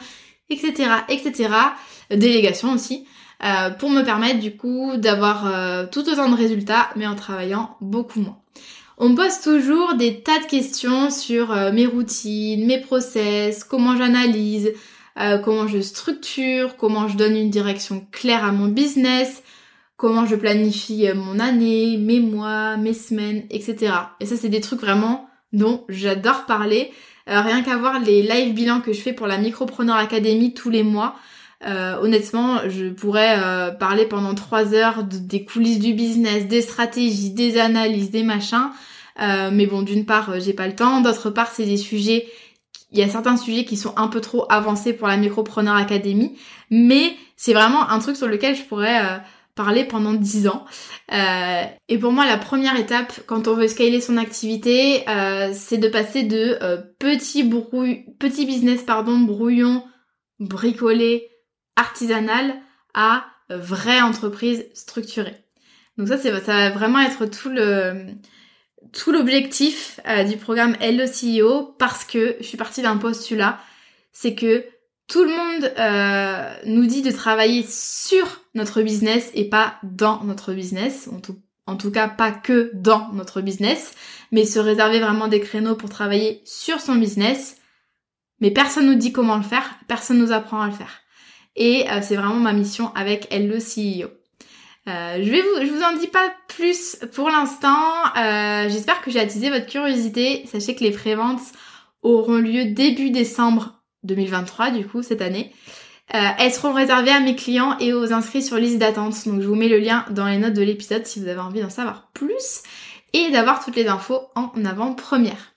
etc., 0.50 0.90
etc., 1.08 1.48
délégation 2.10 2.72
aussi, 2.72 3.06
pour 3.78 3.90
me 3.90 4.02
permettre 4.02 4.40
du 4.40 4.56
coup 4.56 4.92
d'avoir 4.96 5.50
tout 5.90 6.08
autant 6.08 6.28
de 6.28 6.36
résultats, 6.36 6.90
mais 6.96 7.06
en 7.06 7.14
travaillant 7.14 7.76
beaucoup 7.80 8.20
moins. 8.20 8.38
On 8.98 9.08
me 9.08 9.16
pose 9.16 9.40
toujours 9.40 9.94
des 9.94 10.20
tas 10.20 10.38
de 10.38 10.46
questions 10.46 11.10
sur 11.10 11.54
mes 11.72 11.86
routines, 11.86 12.66
mes 12.66 12.80
process, 12.80 13.64
comment 13.64 13.96
j'analyse, 13.96 14.72
euh, 15.20 15.38
comment 15.38 15.68
je 15.68 15.80
structure, 15.80 16.76
comment 16.76 17.06
je 17.06 17.16
donne 17.16 17.36
une 17.36 17.50
direction 17.50 18.04
claire 18.10 18.44
à 18.44 18.50
mon 18.50 18.66
business, 18.66 19.43
comment 19.96 20.26
je 20.26 20.36
planifie 20.36 21.08
euh, 21.08 21.14
mon 21.14 21.38
année, 21.38 21.96
mes 21.98 22.20
mois, 22.20 22.76
mes 22.76 22.94
semaines, 22.94 23.44
etc. 23.50 23.92
Et 24.20 24.26
ça, 24.26 24.36
c'est 24.36 24.48
des 24.48 24.60
trucs 24.60 24.80
vraiment 24.80 25.28
dont 25.52 25.84
j'adore 25.88 26.46
parler. 26.46 26.90
Euh, 27.28 27.40
rien 27.40 27.62
qu'à 27.62 27.76
voir 27.76 28.00
les 28.00 28.22
live 28.22 28.54
bilans 28.54 28.80
que 28.80 28.92
je 28.92 29.00
fais 29.00 29.12
pour 29.12 29.26
la 29.26 29.38
Micropreneur 29.38 29.96
Academy 29.96 30.52
tous 30.52 30.70
les 30.70 30.82
mois. 30.82 31.14
honnêtement, 32.02 32.68
je 32.68 32.90
pourrais 32.90 33.40
parler 33.78 34.04
pendant 34.04 34.34
trois 34.34 34.74
heures 34.74 35.02
des 35.02 35.46
coulisses 35.46 35.78
du 35.78 35.94
business, 35.94 36.46
des 36.46 36.60
stratégies, 36.60 37.30
des 37.30 37.56
analyses, 37.56 38.10
des 38.10 38.22
machins. 38.22 38.68
mais 39.18 39.66
bon, 39.66 39.80
d'une 39.80 40.04
part, 40.04 40.38
j'ai 40.40 40.52
pas 40.52 40.66
le 40.66 40.74
temps. 40.74 41.00
D'autre 41.00 41.30
part, 41.30 41.50
c'est 41.50 41.64
des 41.64 41.78
sujets 41.78 42.26
il 42.92 42.98
y 42.98 43.02
a 43.02 43.08
certains 43.08 43.36
sujets 43.36 43.64
qui 43.64 43.76
sont 43.76 43.92
un 43.96 44.08
peu 44.08 44.20
trop 44.20 44.46
avancés 44.50 44.92
pour 44.92 45.08
la 45.08 45.16
Micropreneur 45.16 45.74
Academy, 45.74 46.36
mais 46.70 47.16
c'est 47.36 47.52
vraiment 47.52 47.90
un 47.90 47.98
truc 47.98 48.16
sur 48.16 48.28
lequel 48.28 48.54
je 48.54 48.62
pourrais 48.62 49.20
euh, 49.54 49.62
parler 49.62 49.84
pendant 49.84 50.14
10 50.14 50.48
ans. 50.48 50.64
Euh, 51.12 51.62
et 51.88 51.98
pour 51.98 52.12
moi, 52.12 52.26
la 52.26 52.38
première 52.38 52.76
étape 52.76 53.12
quand 53.26 53.48
on 53.48 53.54
veut 53.54 53.68
scaler 53.68 54.00
son 54.00 54.16
activité, 54.16 55.08
euh, 55.08 55.50
c'est 55.54 55.78
de 55.78 55.88
passer 55.88 56.22
de 56.22 56.58
petit, 56.98 57.42
brouille, 57.42 58.04
petit 58.18 58.46
business 58.46 58.82
pardon, 58.82 59.18
brouillon, 59.18 59.84
bricolé, 60.40 61.28
artisanal 61.76 62.54
à 62.94 63.26
vraie 63.50 64.00
entreprise 64.00 64.66
structurée. 64.74 65.36
Donc 65.98 66.08
ça, 66.08 66.18
ça 66.18 66.30
va 66.30 66.70
vraiment 66.70 67.00
être 67.00 67.26
tout 67.26 67.50
le 67.50 68.06
tout 68.92 69.12
l'objectif 69.12 70.00
euh, 70.06 70.24
du 70.24 70.36
programme 70.36 70.76
Hello 70.80 71.04
CEO 71.04 71.74
parce 71.78 72.04
que 72.04 72.36
je 72.40 72.44
suis 72.44 72.56
partie 72.56 72.82
d'un 72.82 72.96
postulat, 72.96 73.58
c'est 74.12 74.34
que 74.34 74.64
tout 75.06 75.22
le 75.22 75.30
monde 75.30 75.72
euh, 75.78 76.54
nous 76.66 76.86
dit 76.86 77.02
de 77.02 77.10
travailler 77.10 77.64
sur 77.68 78.40
notre 78.54 78.82
business 78.82 79.30
et 79.34 79.48
pas 79.48 79.74
dans 79.82 80.24
notre 80.24 80.54
business, 80.54 81.08
en 81.66 81.76
tout, 81.76 81.90
cas 81.90 82.08
pas 82.08 82.30
que 82.30 82.70
dans 82.74 83.12
notre 83.12 83.40
business, 83.40 83.94
mais 84.32 84.44
se 84.44 84.58
réserver 84.58 85.00
vraiment 85.00 85.28
des 85.28 85.40
créneaux 85.40 85.74
pour 85.74 85.90
travailler 85.90 86.42
sur 86.44 86.80
son 86.80 86.94
business. 86.94 87.58
Mais 88.40 88.50
personne 88.50 88.86
nous 88.86 88.94
dit 88.94 89.12
comment 89.12 89.36
le 89.36 89.42
faire, 89.42 89.78
personne 89.88 90.18
nous 90.18 90.32
apprend 90.32 90.60
à 90.60 90.66
le 90.66 90.72
faire. 90.72 91.00
Et 91.56 91.88
euh, 91.90 92.00
c'est 92.02 92.16
vraiment 92.16 92.40
ma 92.40 92.52
mission 92.52 92.92
avec 92.94 93.28
Hello 93.30 93.56
CEO. 93.56 94.08
Euh, 94.86 95.22
je 95.22 95.30
vais 95.30 95.40
vous, 95.40 95.66
je 95.66 95.70
vous 95.70 95.82
en 95.82 95.96
dis 95.96 96.08
pas 96.08 96.34
plus 96.48 96.98
pour 97.12 97.28
l'instant. 97.30 98.04
J'espère 98.68 99.02
que 99.02 99.10
j'ai 99.10 99.20
attisé 99.20 99.50
votre 99.50 99.66
curiosité. 99.66 100.44
Sachez 100.46 100.74
que 100.74 100.84
les 100.84 100.90
préventes 100.90 101.40
auront 102.02 102.36
lieu 102.36 102.66
début 102.66 103.10
décembre 103.10 103.73
2023, 104.04 104.70
du 104.70 104.86
coup, 104.86 105.02
cette 105.02 105.22
année. 105.22 105.52
Euh, 106.14 106.18
elles 106.38 106.52
seront 106.52 106.74
réservées 106.74 107.10
à 107.10 107.20
mes 107.20 107.34
clients 107.34 107.78
et 107.78 107.92
aux 107.92 108.12
inscrits 108.12 108.42
sur 108.42 108.58
liste 108.58 108.78
d'attente. 108.78 109.26
Donc 109.26 109.40
je 109.40 109.46
vous 109.46 109.54
mets 109.54 109.68
le 109.68 109.78
lien 109.78 110.04
dans 110.10 110.26
les 110.26 110.36
notes 110.36 110.52
de 110.54 110.62
l'épisode 110.62 111.06
si 111.06 111.20
vous 111.20 111.28
avez 111.28 111.40
envie 111.40 111.62
d'en 111.62 111.70
savoir 111.70 112.10
plus 112.12 112.62
et 113.14 113.30
d'avoir 113.30 113.64
toutes 113.64 113.76
les 113.76 113.88
infos 113.88 114.20
en 114.34 114.50
avant-première. 114.64 115.54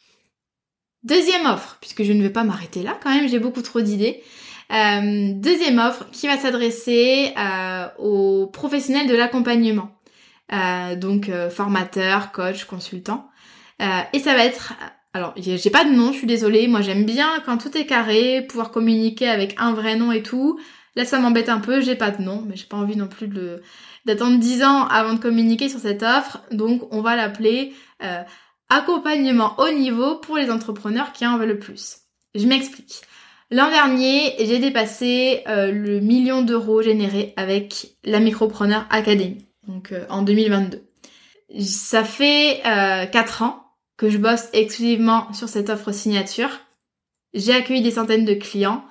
Deuxième 1.04 1.46
offre, 1.46 1.78
puisque 1.82 2.04
je 2.04 2.14
ne 2.14 2.22
vais 2.22 2.30
pas 2.30 2.44
m'arrêter 2.44 2.82
là 2.82 2.98
quand 3.02 3.14
même, 3.14 3.28
j'ai 3.28 3.40
beaucoup 3.40 3.62
trop 3.62 3.82
d'idées. 3.82 4.24
deuxième 4.70 5.80
offre 5.80 6.10
qui 6.12 6.28
va 6.28 6.38
s'adresser 6.38 7.34
aux 8.00 8.48
professionnels 8.48 9.08
de 9.08 9.16
l'accompagnement. 9.16 9.92
donc 10.98 11.32
formateur, 11.50 12.32
coach, 12.32 12.66
consultant. 12.66 13.30
et 13.80 14.20
ça 14.20 14.36
va 14.36 14.44
être 14.44 14.74
alors, 15.18 15.34
j'ai 15.36 15.70
pas 15.72 15.84
de 15.84 15.90
nom, 15.90 16.12
je 16.12 16.20
suis 16.20 16.28
désolée. 16.28 16.68
Moi, 16.68 16.82
j'aime 16.82 17.04
bien 17.04 17.42
quand 17.44 17.58
tout 17.58 17.76
est 17.76 17.88
carré, 17.88 18.46
pouvoir 18.48 18.70
communiquer 18.70 19.28
avec 19.28 19.56
un 19.58 19.74
vrai 19.74 19.96
nom 19.96 20.12
et 20.12 20.22
tout. 20.22 20.60
Là, 20.96 21.06
ça 21.06 21.18
m'embête 21.20 21.50
un 21.50 21.60
peu, 21.60 21.82
j'ai 21.82 21.96
pas 21.96 22.12
de 22.12 22.22
nom, 22.22 22.44
mais 22.46 22.56
j'ai 22.56 22.68
pas 22.68 22.78
envie 22.78 22.96
non 22.96 23.08
plus 23.08 23.28
de 23.28 23.64
d'attendre 24.06 24.38
10 24.38 24.64
ans 24.64 24.86
avant 24.86 25.16
de 25.16 25.20
communiquer 25.20 25.70
sur 25.70 25.80
cette 25.80 26.04
offre. 26.04 26.44
Donc, 26.52 26.88
on 26.94 27.02
va 27.02 27.16
l'appeler 27.16 27.74
euh, 28.04 28.22
accompagnement 28.70 29.56
haut 29.58 29.72
niveau 29.72 30.18
pour 30.18 30.38
les 30.38 30.52
entrepreneurs 30.52 31.14
qui 31.14 31.26
en 31.26 31.40
veulent 31.40 31.50
le 31.50 31.60
plus. 31.60 32.02
Je 32.36 32.46
m'explique. 32.46 33.02
L'an 33.50 33.72
dernier, 33.72 34.36
j'ai 34.38 34.60
dépassé 34.60 35.42
euh, 35.48 35.72
le 35.72 36.00
million 36.00 36.44
d'euros 36.44 36.84
générés 36.84 37.34
avec 37.38 37.96
la 38.04 38.20
Micropreneur 38.20 38.86
Academy, 38.92 39.48
donc 39.68 39.92
euh, 39.92 40.06
en 40.12 40.22
2022. 40.22 40.84
Ça 41.60 42.04
fait 42.04 42.62
4 42.64 43.42
ans 43.42 43.67
que 43.98 44.10
je 44.10 44.18
bosse 44.18 44.48
exclusivement 44.54 45.34
sur 45.34 45.50
cette 45.50 45.70
offre 45.70 45.92
signature. 45.92 46.50
J'ai 47.34 47.54
accueilli 47.54 47.82
des 47.82 47.92
centaines 47.92 48.26
de 48.26 48.34
clients 48.34 48.84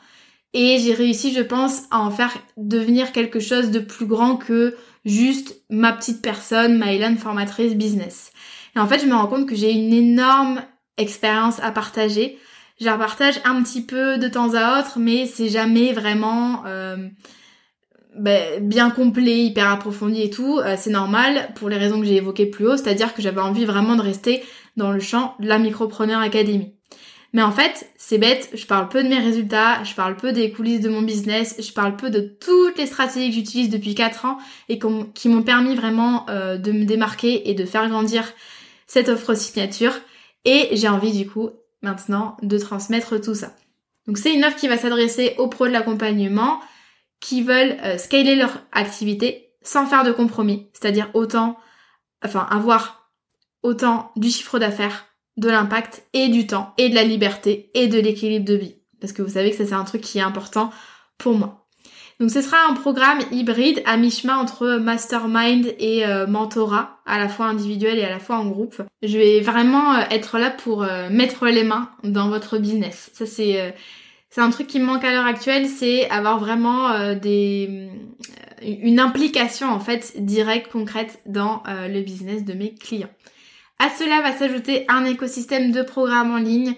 et 0.52 0.78
j'ai 0.78 0.94
réussi, 0.94 1.32
je 1.32 1.42
pense, 1.42 1.84
à 1.90 2.00
en 2.00 2.10
faire 2.10 2.36
devenir 2.56 3.12
quelque 3.12 3.40
chose 3.40 3.70
de 3.70 3.78
plus 3.78 4.06
grand 4.06 4.36
que 4.36 4.76
juste 5.04 5.56
ma 5.70 5.92
petite 5.92 6.22
personne, 6.22 6.78
Mylan 6.78 7.16
formatrice 7.16 7.74
business. 7.74 8.32
Et 8.74 8.78
en 8.78 8.86
fait, 8.86 8.98
je 8.98 9.06
me 9.06 9.14
rends 9.14 9.26
compte 9.26 9.48
que 9.48 9.54
j'ai 9.54 9.72
une 9.72 9.92
énorme 9.92 10.62
expérience 10.98 11.60
à 11.62 11.70
partager. 11.70 12.38
Je 12.80 12.84
la 12.84 12.98
partage 12.98 13.40
un 13.44 13.62
petit 13.62 13.82
peu 13.82 14.18
de 14.18 14.28
temps 14.28 14.54
à 14.54 14.80
autre, 14.80 14.98
mais 14.98 15.26
c'est 15.26 15.48
jamais 15.48 15.92
vraiment 15.92 16.64
euh, 16.66 17.08
ben, 18.16 18.66
bien 18.66 18.90
complet, 18.90 19.44
hyper 19.44 19.70
approfondi 19.70 20.22
et 20.22 20.30
tout. 20.30 20.58
Euh, 20.58 20.74
c'est 20.76 20.90
normal 20.90 21.50
pour 21.54 21.68
les 21.68 21.76
raisons 21.78 22.00
que 22.00 22.06
j'ai 22.06 22.16
évoquées 22.16 22.46
plus 22.46 22.66
haut, 22.66 22.76
c'est-à-dire 22.76 23.14
que 23.14 23.22
j'avais 23.22 23.40
envie 23.40 23.64
vraiment 23.64 23.96
de 23.96 24.02
rester 24.02 24.42
dans 24.76 24.92
le 24.92 25.00
champ 25.00 25.34
de 25.40 25.48
la 25.48 25.58
Micropreneur 25.58 26.20
Academy. 26.20 26.76
Mais 27.32 27.42
en 27.42 27.52
fait, 27.52 27.90
c'est 27.96 28.18
bête, 28.18 28.50
je 28.54 28.64
parle 28.66 28.88
peu 28.88 29.02
de 29.02 29.08
mes 29.08 29.18
résultats, 29.18 29.82
je 29.84 29.94
parle 29.94 30.16
peu 30.16 30.32
des 30.32 30.50
coulisses 30.50 30.80
de 30.80 30.88
mon 30.88 31.02
business, 31.02 31.56
je 31.58 31.72
parle 31.72 31.96
peu 31.96 32.08
de 32.08 32.20
toutes 32.20 32.78
les 32.78 32.86
stratégies 32.86 33.28
que 33.28 33.34
j'utilise 33.34 33.68
depuis 33.68 33.94
4 33.94 34.24
ans 34.24 34.38
et 34.68 34.78
qui 34.78 35.28
m'ont 35.28 35.42
permis 35.42 35.74
vraiment 35.74 36.24
euh, 36.30 36.56
de 36.56 36.72
me 36.72 36.84
démarquer 36.84 37.50
et 37.50 37.54
de 37.54 37.64
faire 37.64 37.88
grandir 37.88 38.32
cette 38.86 39.08
offre 39.08 39.34
signature. 39.34 39.92
Et 40.44 40.70
j'ai 40.72 40.88
envie 40.88 41.12
du 41.12 41.28
coup 41.28 41.50
maintenant 41.82 42.36
de 42.42 42.56
transmettre 42.56 43.20
tout 43.20 43.34
ça. 43.34 43.52
Donc 44.06 44.18
c'est 44.18 44.32
une 44.32 44.44
offre 44.44 44.56
qui 44.56 44.68
va 44.68 44.78
s'adresser 44.78 45.34
aux 45.38 45.48
pros 45.48 45.66
de 45.66 45.72
l'accompagnement 45.72 46.60
qui 47.20 47.42
veulent 47.42 47.76
euh, 47.82 47.98
scaler 47.98 48.36
leur 48.36 48.60
activité 48.72 49.50
sans 49.62 49.86
faire 49.86 50.04
de 50.04 50.12
compromis, 50.12 50.68
c'est-à-dire 50.72 51.10
autant, 51.12 51.58
enfin 52.24 52.46
avoir 52.50 52.95
autant 53.66 54.12
du 54.16 54.30
chiffre 54.30 54.58
d'affaires, 54.58 55.06
de 55.36 55.48
l'impact 55.48 56.04
et 56.12 56.28
du 56.28 56.46
temps 56.46 56.72
et 56.78 56.88
de 56.88 56.94
la 56.94 57.04
liberté 57.04 57.70
et 57.74 57.88
de 57.88 57.98
l'équilibre 57.98 58.44
de 58.44 58.54
vie. 58.54 58.76
Parce 59.00 59.12
que 59.12 59.22
vous 59.22 59.32
savez 59.32 59.50
que 59.50 59.56
ça 59.56 59.66
c'est 59.66 59.74
un 59.74 59.84
truc 59.84 60.00
qui 60.00 60.18
est 60.18 60.22
important 60.22 60.70
pour 61.18 61.34
moi. 61.34 61.66
Donc 62.18 62.30
ce 62.30 62.40
sera 62.40 62.56
un 62.70 62.72
programme 62.72 63.18
hybride 63.30 63.82
à 63.84 63.98
mi-chemin 63.98 64.38
entre 64.38 64.78
mastermind 64.78 65.74
et 65.78 66.06
euh, 66.06 66.26
mentorat, 66.26 67.00
à 67.04 67.18
la 67.18 67.28
fois 67.28 67.46
individuel 67.46 67.98
et 67.98 68.04
à 68.04 68.08
la 68.08 68.18
fois 68.18 68.36
en 68.36 68.46
groupe. 68.46 68.80
Je 69.02 69.18
vais 69.18 69.40
vraiment 69.40 69.94
euh, 69.94 70.02
être 70.10 70.38
là 70.38 70.50
pour 70.50 70.82
euh, 70.82 71.10
mettre 71.10 71.46
les 71.46 71.64
mains 71.64 71.90
dans 72.04 72.30
votre 72.30 72.56
business. 72.56 73.10
Ça 73.12 73.26
c'est 73.26 73.74
un 74.38 74.50
truc 74.50 74.66
qui 74.66 74.80
me 74.80 74.86
manque 74.86 75.04
à 75.04 75.12
l'heure 75.12 75.26
actuelle, 75.26 75.66
c'est 75.66 76.08
avoir 76.10 76.38
vraiment 76.38 77.14
des 77.14 77.88
une 78.62 79.00
implication 79.00 79.68
en 79.68 79.80
fait 79.80 80.12
directe, 80.16 80.70
concrète 80.70 81.20
dans 81.24 81.62
le 81.66 82.02
business 82.02 82.44
de 82.44 82.52
mes 82.52 82.74
clients. 82.74 83.08
À 83.78 83.90
cela 83.90 84.22
va 84.22 84.32
s'ajouter 84.32 84.86
un 84.88 85.04
écosystème 85.04 85.70
de 85.70 85.82
programmes 85.82 86.32
en 86.32 86.38
ligne 86.38 86.74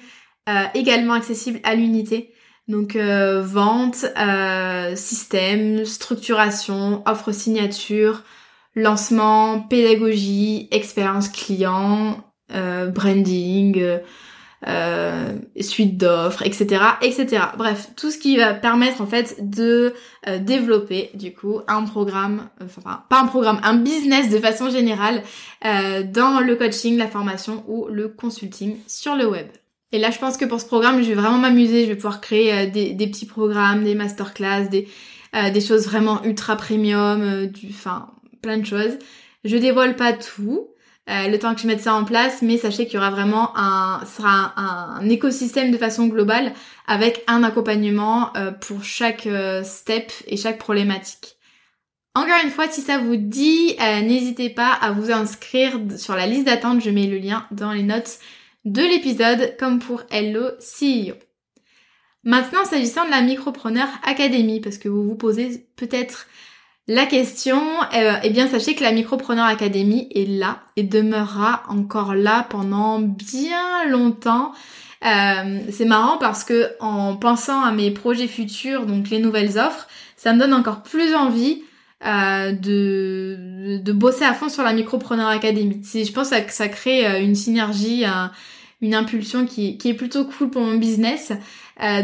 euh, 0.49 0.65
également 0.75 1.13
accessible 1.13 1.61
à 1.63 1.75
l'unité. 1.75 2.33
Donc 2.67 2.97
euh, 2.97 3.43
vente, 3.43 4.05
euh, 4.19 4.97
système, 4.97 5.85
structuration, 5.85 7.03
offre 7.07 7.33
signature, 7.33 8.25
lancement, 8.75 9.61
pédagogie, 9.61 10.69
expérience 10.71 11.29
client, 11.29 12.25
branding, 12.51 14.01
euh, 14.67 15.35
suite 15.61 15.97
d'offres, 15.97 16.43
etc., 16.43 16.83
etc. 17.01 17.45
Bref, 17.57 17.91
tout 17.97 18.11
ce 18.11 18.19
qui 18.19 18.37
va 18.37 18.55
permettre 18.55 19.01
en 19.01 19.07
fait 19.07 19.37
de 19.39 19.95
euh, 20.27 20.39
développer 20.39 21.11
du 21.15 21.33
coup 21.33 21.61
un 21.69 21.85
programme, 21.85 22.49
euh, 22.61 22.65
enfin 22.65 23.05
pas 23.09 23.21
un 23.21 23.27
programme, 23.27 23.61
un 23.63 23.77
business 23.77 24.31
de 24.31 24.39
façon 24.39 24.69
générale 24.69 25.23
dans 25.63 26.41
le 26.41 26.57
coaching, 26.57 26.97
la 26.97 27.07
formation 27.07 27.65
ou 27.69 27.87
le 27.89 28.09
consulting 28.09 28.79
sur 28.87 29.15
le 29.15 29.27
web. 29.27 29.47
Et 29.93 29.99
là, 29.99 30.11
je 30.11 30.19
pense 30.19 30.37
que 30.37 30.45
pour 30.45 30.61
ce 30.61 30.67
programme, 30.67 31.03
je 31.03 31.09
vais 31.09 31.15
vraiment 31.15 31.39
m'amuser. 31.39 31.83
Je 31.85 31.89
vais 31.89 31.97
pouvoir 31.97 32.21
créer 32.21 32.67
des, 32.67 32.93
des, 32.93 33.07
petits 33.07 33.27
programmes, 33.27 33.85
des 33.85 33.95
masterclass, 33.95 34.69
des, 34.69 34.87
des 35.53 35.61
choses 35.61 35.87
vraiment 35.87 36.23
ultra 36.25 36.57
premium, 36.57 37.47
du, 37.47 37.69
enfin 37.71 38.11
plein 38.43 38.59
de 38.59 38.67
choses. 38.67 38.99
Je 39.45 39.57
dévoile 39.57 39.97
pas 39.97 40.13
tout. 40.13 40.69
Euh, 41.09 41.29
le 41.29 41.39
temps 41.39 41.55
que 41.55 41.61
je 41.61 41.67
mette 41.67 41.81
ça 41.81 41.95
en 41.95 42.05
place, 42.05 42.43
mais 42.43 42.59
sachez 42.59 42.85
qu'il 42.85 42.95
y 42.95 42.99
aura 42.99 43.11
vraiment 43.11 43.57
un, 43.57 44.05
sera 44.05 44.53
un, 44.57 45.09
écosystème 45.09 45.71
de 45.71 45.79
façon 45.79 46.07
globale 46.07 46.53
avec 46.87 47.25
un 47.29 47.43
accompagnement 47.43 48.37
euh, 48.37 48.51
pour 48.51 48.85
chaque 48.85 49.27
euh, 49.27 49.63
step 49.65 50.13
et 50.27 50.37
chaque 50.37 50.59
problématique. 50.59 51.37
Encore 52.15 52.45
une 52.45 52.51
fois, 52.51 52.69
si 52.69 52.83
ça 52.83 52.99
vous 52.99 53.17
dit, 53.17 53.77
n'hésitez 53.79 54.51
pas 54.51 54.73
à 54.73 54.91
vous 54.91 55.13
inscrire 55.13 55.79
sur 55.97 56.17
la 56.17 56.27
liste 56.27 56.47
d'attente, 56.47 56.83
je 56.83 56.91
mets 56.91 57.07
le 57.07 57.19
lien 57.19 57.47
dans 57.53 57.71
les 57.71 57.85
notes 57.85 58.19
de 58.65 58.83
l'épisode, 58.83 59.57
comme 59.59 59.79
pour 59.79 60.03
Hello 60.11 60.49
CEO. 60.59 61.15
Maintenant, 62.25 62.65
s'agissant 62.65 63.05
de 63.05 63.11
la 63.11 63.21
Micropreneur 63.21 63.87
Academy, 64.05 64.61
parce 64.61 64.79
que 64.79 64.89
vous 64.89 65.05
vous 65.05 65.15
posez 65.15 65.69
peut-être 65.77 66.27
la 66.91 67.05
question, 67.05 67.61
euh, 67.95 68.15
eh 68.23 68.31
bien 68.31 68.49
sachez 68.49 68.75
que 68.75 68.83
la 68.83 68.93
Micropreneur 68.93 69.45
Academy 69.45 70.09
est 70.15 70.27
là 70.27 70.63
et 70.75 70.83
demeurera 70.83 71.63
encore 71.69 72.15
là 72.15 72.47
pendant 72.49 72.99
bien 72.99 73.85
longtemps. 73.91 74.53
Euh, 75.05 75.59
c'est 75.71 75.85
marrant 75.85 76.17
parce 76.17 76.45
que 76.45 76.71
en 76.81 77.15
pensant 77.15 77.61
à 77.61 77.73
mes 77.73 77.91
projets 77.91 78.27
futurs, 78.27 78.87
donc 78.87 79.11
les 79.11 79.19
nouvelles 79.19 79.59
offres, 79.59 79.87
ça 80.17 80.33
me 80.33 80.39
donne 80.39 80.55
encore 80.55 80.83
plus 80.83 81.15
envie 81.15 81.63
euh, 82.07 82.53
de, 82.53 83.93
bosser 83.93 84.25
à 84.25 84.33
fond 84.33 84.49
sur 84.49 84.63
la 84.63 84.73
Micropreneur 84.73 85.29
Academy. 85.29 85.83
Je 85.93 86.11
pense 86.11 86.31
que 86.31 86.53
ça 86.53 86.69
crée 86.69 87.23
une 87.23 87.35
synergie, 87.35 88.05
une 88.81 88.95
impulsion 88.95 89.45
qui, 89.45 89.79
est 89.85 89.95
plutôt 89.95 90.25
cool 90.25 90.49
pour 90.49 90.63
mon 90.63 90.77
business. 90.77 91.33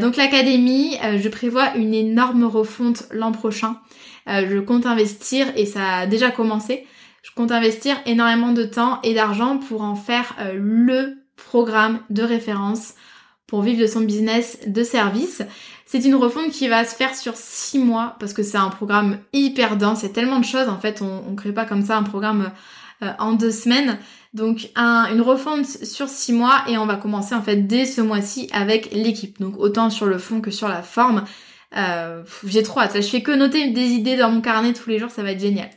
donc 0.02 0.16
l'académie, 0.16 0.98
je 1.16 1.28
prévois 1.30 1.74
une 1.76 1.94
énorme 1.94 2.44
refonte 2.44 3.04
l'an 3.12 3.32
prochain. 3.32 3.78
Euh, 4.28 4.46
je 4.48 4.58
compte 4.58 4.86
investir, 4.86 5.46
et 5.56 5.66
ça 5.66 5.98
a 5.98 6.06
déjà 6.06 6.30
commencé, 6.30 6.86
je 7.22 7.30
compte 7.34 7.52
investir 7.52 7.96
énormément 8.06 8.52
de 8.52 8.64
temps 8.64 9.00
et 9.02 9.14
d'argent 9.14 9.58
pour 9.58 9.82
en 9.82 9.94
faire 9.96 10.34
euh, 10.40 10.54
le 10.56 11.16
programme 11.36 12.00
de 12.10 12.22
référence 12.22 12.94
pour 13.46 13.62
vivre 13.62 13.80
de 13.80 13.86
son 13.86 14.00
business 14.00 14.60
de 14.66 14.82
service. 14.82 15.42
C'est 15.86 16.04
une 16.04 16.14
refonte 16.14 16.50
qui 16.50 16.68
va 16.68 16.84
se 16.84 16.94
faire 16.94 17.14
sur 17.14 17.36
six 17.36 17.78
mois 17.78 18.16
parce 18.18 18.32
que 18.32 18.42
c'est 18.42 18.56
un 18.56 18.70
programme 18.70 19.18
hyper 19.32 19.76
dense, 19.76 20.02
il 20.02 20.06
y 20.06 20.10
a 20.10 20.14
tellement 20.14 20.40
de 20.40 20.44
choses 20.44 20.68
en 20.68 20.78
fait, 20.78 21.02
on, 21.02 21.30
ne 21.30 21.36
crée 21.36 21.52
pas 21.52 21.66
comme 21.66 21.84
ça 21.84 21.96
un 21.96 22.02
programme 22.02 22.50
euh, 23.02 23.10
en 23.18 23.32
deux 23.32 23.50
semaines. 23.50 23.98
Donc 24.32 24.70
une 24.76 25.20
refonte 25.20 25.64
sur 25.64 26.08
six 26.08 26.32
mois 26.32 26.64
et 26.66 26.76
on 26.76 26.86
va 26.86 26.96
commencer 26.96 27.36
en 27.36 27.42
fait 27.42 27.68
dès 27.68 27.84
ce 27.84 28.00
mois-ci 28.00 28.48
avec 28.52 28.92
l'équipe. 28.92 29.38
Donc 29.40 29.54
autant 29.58 29.90
sur 29.90 30.06
le 30.06 30.18
fond 30.18 30.40
que 30.40 30.50
sur 30.50 30.68
la 30.68 30.82
forme. 30.82 31.24
Euh, 31.76 32.22
j'ai 32.46 32.62
trop 32.62 32.80
hâte. 32.80 32.94
je 32.94 33.08
fais 33.08 33.22
que 33.22 33.32
noter 33.32 33.70
des 33.70 33.88
idées 33.88 34.16
dans 34.16 34.30
mon 34.30 34.40
carnet 34.40 34.72
tous 34.72 34.88
les 34.90 34.98
jours, 34.98 35.10
ça 35.10 35.22
va 35.22 35.32
être 35.32 35.40
génial. 35.40 35.70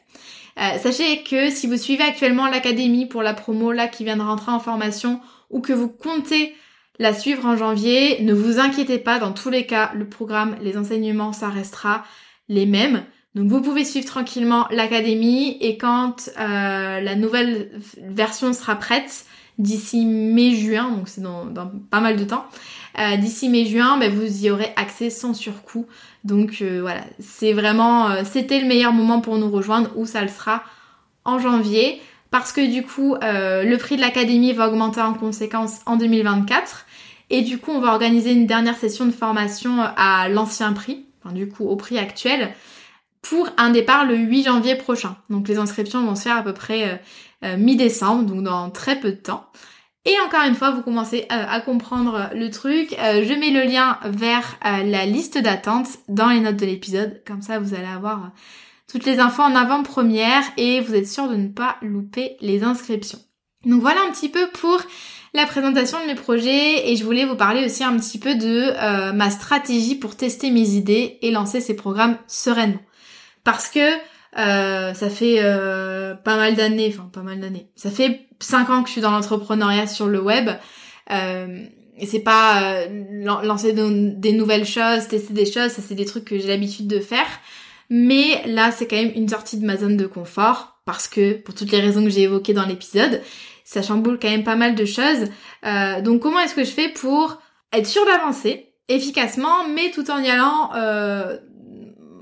Euh, 0.60 0.78
sachez 0.80 1.24
que 1.24 1.50
si 1.50 1.68
vous 1.68 1.78
suivez 1.78 2.04
actuellement 2.04 2.48
l'académie 2.48 3.06
pour 3.06 3.22
la 3.22 3.34
promo 3.34 3.72
là 3.72 3.88
qui 3.88 4.04
vient 4.04 4.18
de 4.18 4.22
rentrer 4.22 4.52
en 4.52 4.60
formation 4.60 5.20
ou 5.50 5.62
que 5.62 5.74
vous 5.74 5.90
comptez 5.90 6.56
la 7.00 7.14
suivre 7.14 7.46
en 7.46 7.56
janvier, 7.56 8.22
ne 8.24 8.34
vous 8.34 8.60
inquiétez 8.60 8.98
pas, 8.98 9.20
dans 9.20 9.32
tous 9.32 9.52
les 9.52 9.68
cas, 9.68 9.92
le 9.94 10.10
programme, 10.10 10.56
les 10.62 10.78
enseignements, 10.78 11.32
ça 11.32 11.50
restera 11.50 12.04
les 12.50 12.66
mêmes. 12.66 13.04
Donc 13.36 13.50
vous 13.52 13.62
pouvez 13.62 13.86
suivre 13.86 14.08
tranquillement 14.08 14.68
l'académie 14.72 15.58
et 15.62 15.78
quand 15.78 16.30
euh, 16.40 17.00
la 17.00 17.16
nouvelle 17.16 17.70
version 18.02 18.52
sera 18.52 18.76
prête, 18.76 19.26
d'ici 19.58 20.06
mai-juin, 20.06 20.92
donc 20.92 21.08
c'est 21.08 21.22
dans, 21.22 21.52
pas 21.90 22.00
mal 22.00 22.16
de 22.16 22.24
temps, 22.24 22.46
euh, 23.00 23.16
d'ici 23.18 23.48
mai-juin, 23.48 23.98
ben, 23.98 24.12
vous 24.12 24.46
y 24.46 24.50
aurez 24.50 24.74
accès 24.76 25.10
sans 25.10 25.34
surcoût. 25.34 25.86
Donc 26.24 26.58
euh, 26.62 26.82
voilà, 26.82 27.02
c'est 27.20 27.54
vraiment, 27.54 28.10
euh, 28.10 28.24
c'était 28.26 28.60
le 28.60 28.68
meilleur 28.68 28.92
moment 28.92 29.22
pour 29.22 29.38
nous 29.38 29.52
rejoindre 29.52 29.92
ou 29.96 30.06
ça 30.06 30.22
le 30.24 30.28
sera 30.28 30.64
en 31.26 31.38
janvier 31.38 32.02
parce 32.32 32.52
que 32.52 32.66
du 32.72 32.84
coup, 32.84 33.16
le 33.22 33.76
prix 33.78 33.96
de 33.96 34.02
l'académie 34.02 34.52
va 34.52 34.68
augmenter 34.68 35.02
en 35.02 35.14
conséquence 35.14 35.80
en 35.86 35.96
2024 35.96 36.86
et 37.30 37.42
du 37.42 37.58
coup, 37.58 37.72
on 37.72 37.80
va 37.80 37.94
organiser 37.94 38.32
une 38.32 38.46
dernière 38.46 38.76
session 38.76 39.06
de 39.06 39.12
formation 39.12 39.80
à 39.96 40.28
l'ancien 40.28 40.74
prix. 40.74 41.06
enfin 41.24 41.34
du 41.34 41.48
coup 41.48 41.66
au 41.66 41.78
prix 41.78 41.98
actuel, 41.98 42.54
pour 43.22 43.48
un 43.58 43.70
départ 43.70 44.06
le 44.06 44.18
8 44.18 44.44
janvier 44.44 44.76
prochain. 44.76 45.16
Donc 45.30 45.48
les 45.48 45.58
inscriptions 45.58 46.06
vont 46.06 46.16
se 46.16 46.24
faire 46.24 46.38
à 46.38 46.44
peu 46.44 46.54
près 46.54 47.02
mi-décembre, 47.44 48.24
donc 48.26 48.44
dans 48.44 48.70
très 48.72 49.00
peu 49.00 49.12
de 49.12 49.18
temps. 49.18 49.50
Et 50.08 50.16
encore 50.26 50.46
une 50.48 50.56
fois, 50.56 50.72
vous 50.72 50.82
commencez 50.82 51.26
à 51.30 51.60
comprendre 51.60 52.30
le 52.34 52.50
truc. 52.50 52.96
je 52.98 53.40
mets 53.40 53.52
le 53.52 53.70
lien 53.70 54.00
vers 54.06 54.58
la 54.64 55.06
liste 55.06 55.38
d'attente 55.38 55.88
dans 56.08 56.30
les 56.30 56.40
notes 56.40 56.56
de 56.56 56.66
l'épisode. 56.66 57.22
Comme 57.28 57.42
ça, 57.42 57.60
vous 57.60 57.74
allez 57.74 57.88
avoir 57.88 58.32
toutes 58.92 59.06
les 59.06 59.20
infos 59.20 59.44
en 59.44 59.56
avant-première 59.56 60.44
et 60.56 60.80
vous 60.80 60.96
êtes 60.96 61.08
sûr 61.08 61.28
de 61.28 61.36
ne 61.36 61.50
pas 61.50 61.76
louper 61.82 62.38
les 62.40 62.64
inscriptions. 62.64 63.20
Donc 63.66 63.82
voilà 63.82 64.02
un 64.08 64.12
petit 64.12 64.30
peu 64.30 64.48
pour 64.48 64.82
la 65.34 65.46
présentation 65.46 66.00
de 66.02 66.06
mes 66.06 66.16
projets 66.16 66.90
et 66.90 66.96
je 66.96 67.04
voulais 67.04 67.26
vous 67.26 67.36
parler 67.36 67.66
aussi 67.66 67.84
un 67.84 67.98
petit 67.98 68.18
peu 68.18 68.36
de 68.36 68.72
euh, 68.76 69.12
ma 69.12 69.30
stratégie 69.30 69.96
pour 69.96 70.16
tester 70.16 70.52
mes 70.52 70.70
idées 70.70 71.18
et 71.22 71.32
lancer 71.32 71.60
ces 71.60 71.76
programmes 71.76 72.18
sereinement. 72.28 72.80
Parce 73.44 73.70
que 73.70 73.98
euh, 74.38 74.94
ça 74.94 75.10
fait 75.10 75.38
euh, 75.40 76.16
pas 76.16 76.38
mal 76.38 76.56
d'années, 76.56 76.94
enfin 76.94 77.10
pas 77.12 77.22
mal 77.22 77.40
d'années, 77.40 77.68
ça 77.76 77.90
fait 77.90 78.28
5 78.40 78.70
ans 78.70 78.82
que 78.84 78.88
je 78.88 78.94
suis 78.94 79.02
dans 79.02 79.12
l'entrepreneuriat 79.12 79.88
sur 79.88 80.08
le 80.08 80.22
web. 80.22 80.50
et 81.10 82.06
c'est 82.06 82.20
pas 82.20 82.86
lancer 83.44 83.74
des 83.74 84.32
nouvelles 84.34 84.66
choses, 84.66 85.08
tester 85.08 85.34
des 85.34 85.46
choses, 85.46 85.72
ça 85.72 85.82
c'est 85.82 85.96
des 85.96 86.06
trucs 86.06 86.26
que 86.26 86.38
j'ai 86.38 86.48
l'habitude 86.48 86.88
de 86.88 87.00
faire. 87.00 87.28
Mais 87.90 88.44
là, 88.46 88.72
c'est 88.72 88.88
quand 88.88 88.98
même 88.98 89.14
une 89.16 89.30
sortie 89.30 89.58
de 89.58 89.66
ma 89.66 89.78
zone 89.78 89.98
de 89.98 90.06
confort 90.06 90.80
parce 90.86 91.08
que, 91.08 91.34
pour 91.34 91.54
toutes 91.54 91.72
les 91.72 91.80
raisons 91.80 92.04
que 92.04 92.10
j'ai 92.10 92.24
évoquées 92.24 92.54
dans 92.54 92.66
l'épisode, 92.66 93.22
ça 93.64 93.82
chamboule 93.82 94.18
quand 94.20 94.30
même 94.30 94.44
pas 94.44 94.56
mal 94.56 94.76
de 94.76 94.86
choses. 94.86 95.26
Euh, 95.66 96.02
donc 96.02 96.22
comment 96.22 96.40
est-ce 96.40 96.56
que 96.56 96.64
je 96.64 96.72
fais 96.72 96.90
pour 96.90 97.40
être 97.74 97.86
sûr 97.86 98.06
d'avancer 98.06 98.64
efficacement, 98.90 99.68
mais 99.76 99.92
tout 99.92 100.10
en 100.10 100.20
y 100.20 100.30
allant 100.30 100.72
euh, 100.76 101.38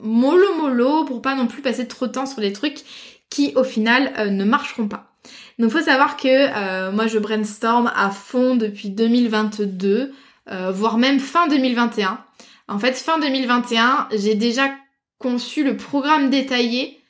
mollo 0.05 0.55
mollo 0.55 1.03
pour 1.05 1.21
pas 1.21 1.35
non 1.35 1.47
plus 1.47 1.61
passer 1.61 1.87
trop 1.87 2.07
de 2.07 2.11
temps 2.11 2.25
sur 2.25 2.41
des 2.41 2.53
trucs 2.53 2.79
qui 3.29 3.53
au 3.55 3.63
final 3.63 4.13
euh, 4.17 4.29
ne 4.29 4.45
marcheront 4.45 4.87
pas. 4.87 5.11
Donc 5.59 5.71
faut 5.71 5.81
savoir 5.81 6.17
que 6.17 6.27
euh, 6.27 6.91
moi 6.91 7.07
je 7.07 7.17
brainstorm 7.19 7.91
à 7.95 8.11
fond 8.11 8.55
depuis 8.55 8.89
2022, 8.89 10.13
voire 10.71 10.97
même 10.97 11.19
fin 11.19 11.47
2021. 11.47 12.19
En 12.67 12.79
fait 12.79 12.93
fin 12.93 13.19
2021 13.19 14.09
j'ai 14.15 14.35
déjà 14.35 14.69
conçu 15.17 15.63
le 15.63 15.75
programme 15.75 16.29
détaillé 16.29 17.01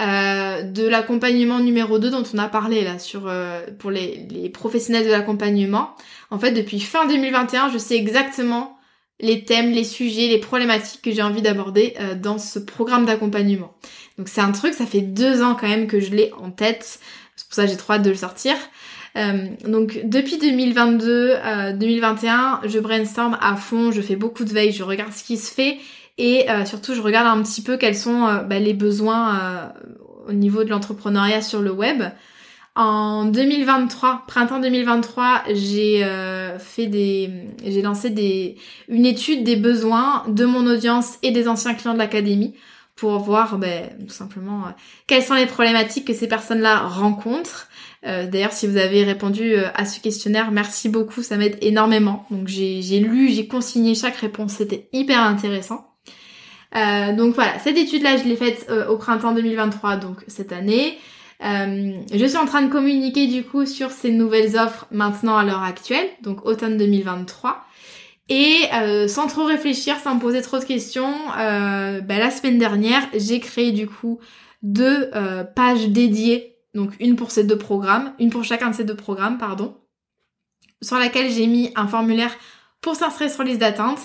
euh, 0.00 0.62
de 0.62 0.88
l'accompagnement 0.88 1.58
numéro 1.58 1.98
2 1.98 2.10
dont 2.10 2.22
on 2.32 2.38
a 2.38 2.48
parlé 2.48 2.82
là 2.82 2.98
sur 2.98 3.24
euh, 3.26 3.66
pour 3.78 3.90
les, 3.90 4.48
professionnels 4.48 5.04
de 5.04 5.10
l'accompagnement. 5.10 5.94
En 6.30 6.38
fait, 6.38 6.52
depuis 6.52 6.80
fin 6.80 7.06
2021, 7.06 7.68
je 7.68 7.76
sais 7.76 7.96
exactement 7.96 8.78
les 9.22 9.44
thèmes, 9.44 9.70
les 9.70 9.84
sujets, 9.84 10.28
les 10.28 10.38
problématiques 10.38 11.00
que 11.00 11.10
j'ai 11.10 11.22
envie 11.22 11.40
d'aborder 11.40 11.94
euh, 12.00 12.14
dans 12.14 12.38
ce 12.38 12.58
programme 12.58 13.06
d'accompagnement. 13.06 13.72
Donc 14.18 14.28
c'est 14.28 14.42
un 14.42 14.52
truc, 14.52 14.74
ça 14.74 14.84
fait 14.84 15.00
deux 15.00 15.42
ans 15.42 15.56
quand 15.58 15.68
même 15.68 15.86
que 15.86 16.00
je 16.00 16.10
l'ai 16.10 16.30
en 16.38 16.50
tête. 16.50 17.00
C'est 17.36 17.46
pour 17.46 17.54
ça 17.54 17.64
que 17.64 17.70
j'ai 17.70 17.76
trop 17.76 17.94
hâte 17.94 18.02
de 18.02 18.10
le 18.10 18.16
sortir. 18.16 18.54
donc 19.66 20.00
depuis 20.04 20.36
2022, 20.36 21.36
2021, 21.74 22.60
je 22.66 22.78
brainstorm 22.78 23.38
à 23.40 23.56
fond, 23.56 23.90
je 23.90 24.02
fais 24.02 24.16
beaucoup 24.16 24.44
de 24.44 24.50
veille, 24.50 24.72
je 24.72 24.82
regarde 24.82 25.12
ce 25.12 25.24
qui 25.24 25.38
se 25.38 25.50
fait 25.50 25.78
et 26.18 26.50
euh, 26.50 26.64
surtout, 26.64 26.94
je 26.94 27.00
regarde 27.00 27.26
un 27.26 27.42
petit 27.42 27.62
peu 27.62 27.76
quels 27.76 27.96
sont 27.96 28.26
euh, 28.26 28.42
bah, 28.42 28.58
les 28.58 28.74
besoins 28.74 29.36
euh, 29.36 29.68
au 30.28 30.32
niveau 30.32 30.64
de 30.64 30.70
l'entrepreneuriat 30.70 31.42
sur 31.42 31.62
le 31.62 31.72
web. 31.72 32.02
En 32.74 33.26
2023, 33.26 34.24
printemps 34.26 34.58
2023, 34.58 35.42
j'ai 35.52 36.06
fait 36.58 36.86
des, 36.86 37.30
j'ai 37.64 37.82
lancé 37.82 38.08
des, 38.08 38.56
une 38.88 39.04
étude 39.04 39.44
des 39.44 39.56
besoins 39.56 40.24
de 40.28 40.46
mon 40.46 40.66
audience 40.66 41.18
et 41.22 41.32
des 41.32 41.48
anciens 41.48 41.74
clients 41.74 41.92
de 41.92 41.98
l'académie 41.98 42.54
pour 42.96 43.18
voir 43.18 43.58
ben, 43.58 43.90
tout 44.06 44.14
simplement 44.14 44.64
quelles 45.06 45.22
sont 45.22 45.34
les 45.34 45.44
problématiques 45.44 46.06
que 46.06 46.14
ces 46.14 46.28
personnes-là 46.28 46.78
rencontrent. 46.78 47.68
D'ailleurs, 48.04 48.52
si 48.52 48.66
vous 48.66 48.78
avez 48.78 49.04
répondu 49.04 49.54
à 49.56 49.84
ce 49.84 50.00
questionnaire, 50.00 50.50
merci 50.50 50.88
beaucoup, 50.88 51.22
ça 51.22 51.36
m'aide 51.36 51.58
énormément. 51.60 52.26
Donc 52.30 52.48
j'ai 52.48 53.00
lu, 53.00 53.28
j'ai 53.28 53.46
consigné 53.46 53.94
chaque 53.94 54.16
réponse, 54.16 54.52
c'était 54.52 54.88
hyper 54.94 55.20
intéressant. 55.20 55.92
Euh, 56.74 57.14
donc 57.14 57.34
voilà, 57.34 57.58
cette 57.58 57.76
étude-là, 57.76 58.16
je 58.16 58.24
l'ai 58.24 58.36
faite 58.36 58.66
euh, 58.70 58.88
au 58.88 58.96
printemps 58.96 59.32
2023, 59.32 59.96
donc 59.96 60.24
cette 60.26 60.52
année. 60.52 60.98
Euh, 61.44 62.00
je 62.12 62.24
suis 62.24 62.36
en 62.36 62.46
train 62.46 62.62
de 62.62 62.70
communiquer 62.70 63.26
du 63.26 63.42
coup 63.42 63.66
sur 63.66 63.90
ces 63.90 64.12
nouvelles 64.12 64.56
offres 64.56 64.86
maintenant 64.90 65.36
à 65.36 65.44
l'heure 65.44 65.62
actuelle, 65.62 66.06
donc 66.22 66.44
automne 66.46 66.76
2023. 66.76 67.64
Et 68.28 68.62
sans 69.08 69.26
trop 69.26 69.44
réfléchir, 69.44 69.98
sans 69.98 70.14
me 70.14 70.20
poser 70.20 70.40
trop 70.40 70.58
de 70.58 70.64
questions, 70.64 71.12
bah, 71.36 72.00
la 72.18 72.30
semaine 72.30 72.56
dernière, 72.56 73.02
j'ai 73.14 73.40
créé 73.40 73.72
du 73.72 73.86
coup 73.86 74.20
deux 74.62 75.10
pages 75.54 75.88
dédiées, 75.88 76.56
donc 76.72 76.92
une 76.98 77.16
pour 77.16 77.30
ces 77.30 77.44
deux 77.44 77.58
programmes, 77.58 78.14
une 78.18 78.30
pour 78.30 78.44
chacun 78.44 78.70
de 78.70 78.74
ces 78.74 78.84
deux 78.84 78.96
programmes, 78.96 79.36
pardon, 79.36 79.76
sur 80.80 80.96
laquelle 80.96 81.30
j'ai 81.30 81.46
mis 81.46 81.72
un 81.76 81.86
formulaire 81.86 82.32
pour 82.80 82.96
s'inscrire 82.96 83.30
sur 83.30 83.42
liste 83.42 83.60
d'attente 83.60 83.98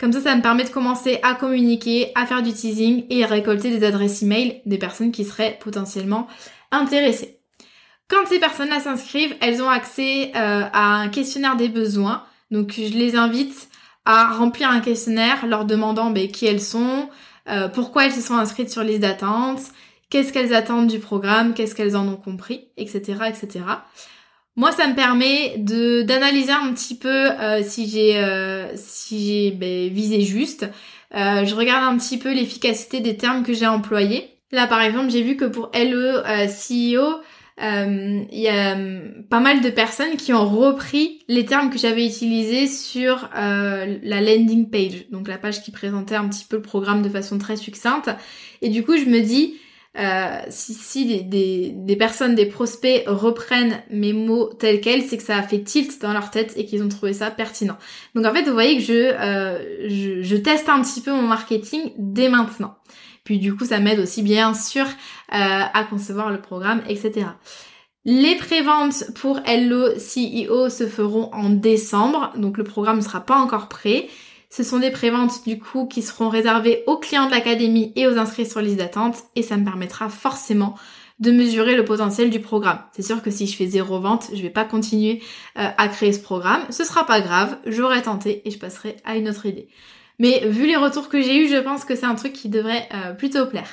comme 0.00 0.12
ça, 0.12 0.22
ça 0.22 0.34
me 0.34 0.40
permet 0.40 0.64
de 0.64 0.70
commencer 0.70 1.18
à 1.22 1.34
communiquer, 1.34 2.10
à 2.14 2.24
faire 2.24 2.42
du 2.42 2.54
teasing 2.54 3.04
et 3.10 3.22
à 3.22 3.26
récolter 3.26 3.68
des 3.68 3.84
adresses 3.86 4.22
email 4.22 4.62
des 4.64 4.78
personnes 4.78 5.12
qui 5.12 5.26
seraient 5.26 5.58
potentiellement 5.60 6.26
intéressées. 6.70 7.40
Quand 8.08 8.26
ces 8.26 8.40
personnes-là 8.40 8.80
s'inscrivent, 8.80 9.36
elles 9.40 9.62
ont 9.62 9.68
accès 9.68 10.32
euh, 10.34 10.64
à 10.72 10.96
un 10.96 11.08
questionnaire 11.08 11.56
des 11.56 11.68
besoins. 11.68 12.24
Donc 12.50 12.72
je 12.76 12.96
les 12.96 13.16
invite 13.16 13.68
à 14.04 14.32
remplir 14.32 14.70
un 14.70 14.80
questionnaire 14.80 15.46
leur 15.46 15.64
demandant 15.64 16.10
ben, 16.10 16.28
qui 16.28 16.46
elles 16.46 16.60
sont, 16.60 17.08
euh, 17.48 17.68
pourquoi 17.68 18.06
elles 18.06 18.12
se 18.12 18.20
sont 18.20 18.34
inscrites 18.34 18.70
sur 18.70 18.82
liste 18.82 19.00
d'attente, 19.00 19.60
qu'est-ce 20.08 20.32
qu'elles 20.32 20.54
attendent 20.54 20.88
du 20.88 20.98
programme, 20.98 21.54
qu'est-ce 21.54 21.74
qu'elles 21.74 21.96
en 21.96 22.08
ont 22.08 22.16
compris, 22.16 22.68
etc., 22.76 23.18
etc. 23.28 23.60
Moi, 24.56 24.72
ça 24.72 24.86
me 24.88 24.94
permet 24.94 25.56
de 25.58 26.02
d'analyser 26.02 26.52
un 26.52 26.72
petit 26.74 26.96
peu 26.96 27.30
euh, 27.30 27.62
si 27.62 27.88
j'ai 27.88 28.18
euh, 28.18 28.66
si 28.76 29.26
j'ai 29.26 29.50
ben, 29.52 29.88
visé 29.88 30.20
juste. 30.22 30.66
Euh, 31.14 31.44
je 31.44 31.54
regarde 31.54 31.84
un 31.84 31.96
petit 31.96 32.18
peu 32.18 32.32
l'efficacité 32.32 33.00
des 33.00 33.16
termes 33.16 33.42
que 33.42 33.52
j'ai 33.52 33.66
employés. 33.66 34.39
Là, 34.52 34.66
par 34.66 34.82
exemple, 34.82 35.10
j'ai 35.10 35.22
vu 35.22 35.36
que 35.36 35.44
pour 35.44 35.70
LE 35.74 36.22
CEO, 36.46 37.20
il 37.60 38.40
y 38.40 38.48
a 38.48 38.76
pas 39.28 39.40
mal 39.40 39.60
de 39.60 39.70
personnes 39.70 40.16
qui 40.16 40.32
ont 40.32 40.48
repris 40.48 41.20
les 41.28 41.44
termes 41.44 41.70
que 41.70 41.78
j'avais 41.78 42.06
utilisés 42.06 42.66
sur 42.66 43.28
la 43.34 44.20
landing 44.20 44.70
page, 44.70 45.08
donc 45.10 45.28
la 45.28 45.38
page 45.38 45.62
qui 45.62 45.70
présentait 45.70 46.16
un 46.16 46.28
petit 46.28 46.44
peu 46.48 46.56
le 46.56 46.62
programme 46.62 47.02
de 47.02 47.08
façon 47.08 47.38
très 47.38 47.56
succincte. 47.56 48.10
Et 48.62 48.70
du 48.70 48.82
coup, 48.82 48.96
je 48.96 49.04
me 49.04 49.20
dis, 49.20 49.54
euh, 49.98 50.38
si, 50.50 51.24
des, 51.24 51.96
personnes, 51.96 52.36
des 52.36 52.46
prospects 52.46 53.02
reprennent 53.08 53.82
mes 53.90 54.12
mots 54.12 54.52
tels 54.52 54.80
quels, 54.80 55.02
c'est 55.02 55.16
que 55.16 55.22
ça 55.22 55.36
a 55.36 55.42
fait 55.42 55.62
tilt 55.62 56.00
dans 56.00 56.12
leur 56.12 56.30
tête 56.30 56.52
et 56.56 56.64
qu'ils 56.64 56.82
ont 56.84 56.88
trouvé 56.88 57.12
ça 57.12 57.30
pertinent. 57.30 57.76
Donc 58.14 58.24
en 58.24 58.32
fait, 58.32 58.44
vous 58.44 58.52
voyez 58.52 58.76
que 58.76 58.82
je, 58.82 58.92
euh, 58.92 59.88
je, 59.88 60.22
je, 60.22 60.36
teste 60.36 60.68
un 60.68 60.80
petit 60.82 61.00
peu 61.00 61.10
mon 61.10 61.22
marketing 61.22 61.92
dès 61.98 62.28
maintenant. 62.28 62.76
Puis 63.30 63.38
du 63.38 63.54
coup, 63.54 63.64
ça 63.64 63.78
m'aide 63.78 64.00
aussi 64.00 64.22
bien 64.22 64.54
sûr 64.54 64.82
euh, 64.84 64.88
à 65.30 65.84
concevoir 65.88 66.30
le 66.30 66.40
programme, 66.40 66.82
etc. 66.88 67.26
Les 68.04 68.34
préventes 68.34 69.04
pour 69.14 69.38
Hello 69.46 69.86
CEO 69.90 70.68
se 70.68 70.88
feront 70.88 71.32
en 71.32 71.48
décembre, 71.48 72.32
donc 72.36 72.58
le 72.58 72.64
programme 72.64 72.96
ne 72.96 73.02
sera 73.02 73.20
pas 73.20 73.36
encore 73.36 73.68
prêt. 73.68 74.08
Ce 74.50 74.64
sont 74.64 74.80
des 74.80 74.90
préventes 74.90 75.46
du 75.46 75.60
coup 75.60 75.86
qui 75.86 76.02
seront 76.02 76.28
réservées 76.28 76.82
aux 76.88 76.96
clients 76.96 77.26
de 77.26 77.30
l'académie 77.30 77.92
et 77.94 78.08
aux 78.08 78.18
inscrits 78.18 78.50
sur 78.50 78.60
liste 78.60 78.78
d'attente 78.78 79.18
et 79.36 79.44
ça 79.44 79.56
me 79.56 79.64
permettra 79.64 80.08
forcément 80.08 80.74
de 81.20 81.30
mesurer 81.30 81.76
le 81.76 81.84
potentiel 81.84 82.30
du 82.30 82.40
programme. 82.40 82.80
C'est 82.96 83.02
sûr 83.02 83.22
que 83.22 83.30
si 83.30 83.46
je 83.46 83.54
fais 83.54 83.68
zéro 83.68 84.00
vente, 84.00 84.30
je 84.34 84.42
vais 84.42 84.50
pas 84.50 84.64
continuer 84.64 85.22
euh, 85.56 85.68
à 85.78 85.86
créer 85.86 86.12
ce 86.12 86.20
programme. 86.20 86.62
Ce 86.70 86.82
sera 86.82 87.06
pas 87.06 87.20
grave, 87.20 87.58
j'aurai 87.64 88.02
tenté 88.02 88.42
et 88.44 88.50
je 88.50 88.58
passerai 88.58 88.96
à 89.04 89.14
une 89.14 89.28
autre 89.28 89.46
idée. 89.46 89.68
Mais 90.20 90.46
vu 90.46 90.66
les 90.66 90.76
retours 90.76 91.08
que 91.08 91.20
j'ai 91.20 91.42
eus, 91.42 91.48
je 91.48 91.56
pense 91.56 91.86
que 91.86 91.96
c'est 91.96 92.04
un 92.04 92.14
truc 92.14 92.34
qui 92.34 92.50
devrait 92.50 92.86
euh, 92.94 93.14
plutôt 93.14 93.46
plaire. 93.46 93.70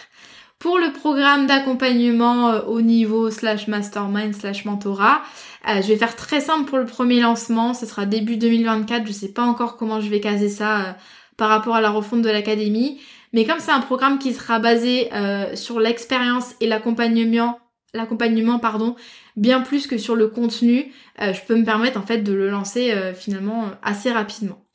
Pour 0.60 0.80
le 0.80 0.94
programme 0.94 1.46
d'accompagnement 1.46 2.50
euh, 2.50 2.62
au 2.62 2.82
niveau 2.82 3.30
slash 3.30 3.68
mastermind 3.68 4.34
slash 4.34 4.64
mentorat, 4.64 5.22
euh, 5.68 5.82
je 5.82 5.88
vais 5.90 5.98
faire 5.98 6.16
très 6.16 6.40
simple 6.40 6.68
pour 6.70 6.78
le 6.78 6.86
premier 6.86 7.20
lancement, 7.20 7.74
ce 7.74 7.86
sera 7.86 8.06
début 8.06 8.38
2024, 8.38 9.06
je 9.06 9.12
sais 9.12 9.34
pas 9.34 9.44
encore 9.44 9.76
comment 9.76 10.00
je 10.00 10.10
vais 10.10 10.22
caser 10.22 10.48
ça 10.48 10.96
par 11.36 11.50
rapport 11.50 11.76
à 11.76 11.82
la 11.82 11.90
refonte 11.90 12.22
de 12.22 12.30
l'académie, 12.30 13.02
mais 13.34 13.44
comme 13.46 13.60
c'est 13.60 13.72
un 13.72 13.82
programme 13.82 14.18
qui 14.18 14.34
sera 14.34 14.58
basé 14.58 15.10
sur 15.54 15.80
l'expérience 15.80 16.56
et 16.62 16.68
l'accompagnement, 16.68 17.60
l'accompagnement 17.94 18.58
pardon, 18.58 18.96
bien 19.36 19.62
plus 19.62 19.86
que 19.86 20.00
sur 20.00 20.16
le 20.16 20.30
contenu, 20.30 20.92
je 21.20 21.40
peux 21.46 21.56
me 21.56 21.64
permettre 21.64 22.00
en 22.00 22.04
fait 22.04 22.20
de 22.20 22.34
le 22.34 22.50
lancer 22.50 22.92
finalement 23.14 23.66
assez 23.84 24.12
rapidement. 24.12 24.67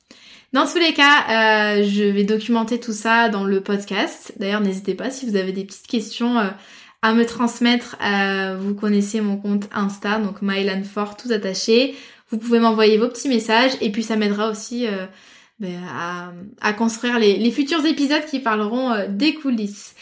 Dans 0.52 0.66
tous 0.66 0.78
les 0.78 0.92
cas, 0.92 1.78
euh, 1.78 1.82
je 1.82 2.02
vais 2.02 2.24
documenter 2.24 2.78
tout 2.78 2.92
ça 2.92 3.30
dans 3.30 3.44
le 3.44 3.62
podcast. 3.62 4.34
D'ailleurs, 4.38 4.60
n'hésitez 4.60 4.94
pas 4.94 5.10
si 5.10 5.28
vous 5.28 5.36
avez 5.36 5.52
des 5.52 5.64
petites 5.64 5.86
questions 5.86 6.38
euh, 6.38 6.50
à 7.00 7.14
me 7.14 7.24
transmettre. 7.24 7.96
Euh, 8.04 8.58
vous 8.60 8.74
connaissez 8.74 9.22
mon 9.22 9.38
compte 9.38 9.70
Insta, 9.72 10.18
donc 10.18 10.42
mylanfort, 10.42 11.16
tout 11.16 11.32
attaché. 11.32 11.96
Vous 12.28 12.36
pouvez 12.36 12.58
m'envoyer 12.58 12.98
vos 12.98 13.08
petits 13.08 13.30
messages 13.30 13.72
et 13.80 13.90
puis 13.90 14.02
ça 14.02 14.16
m'aidera 14.16 14.50
aussi 14.50 14.86
ben, 15.58 15.80
à, 16.62 16.72
construire 16.72 17.18
les, 17.18 17.50
futurs 17.50 17.84
épisodes 17.84 18.24
qui 18.24 18.40
parleront 18.40 19.06
des 19.08 19.34
coulisses. 19.34 19.94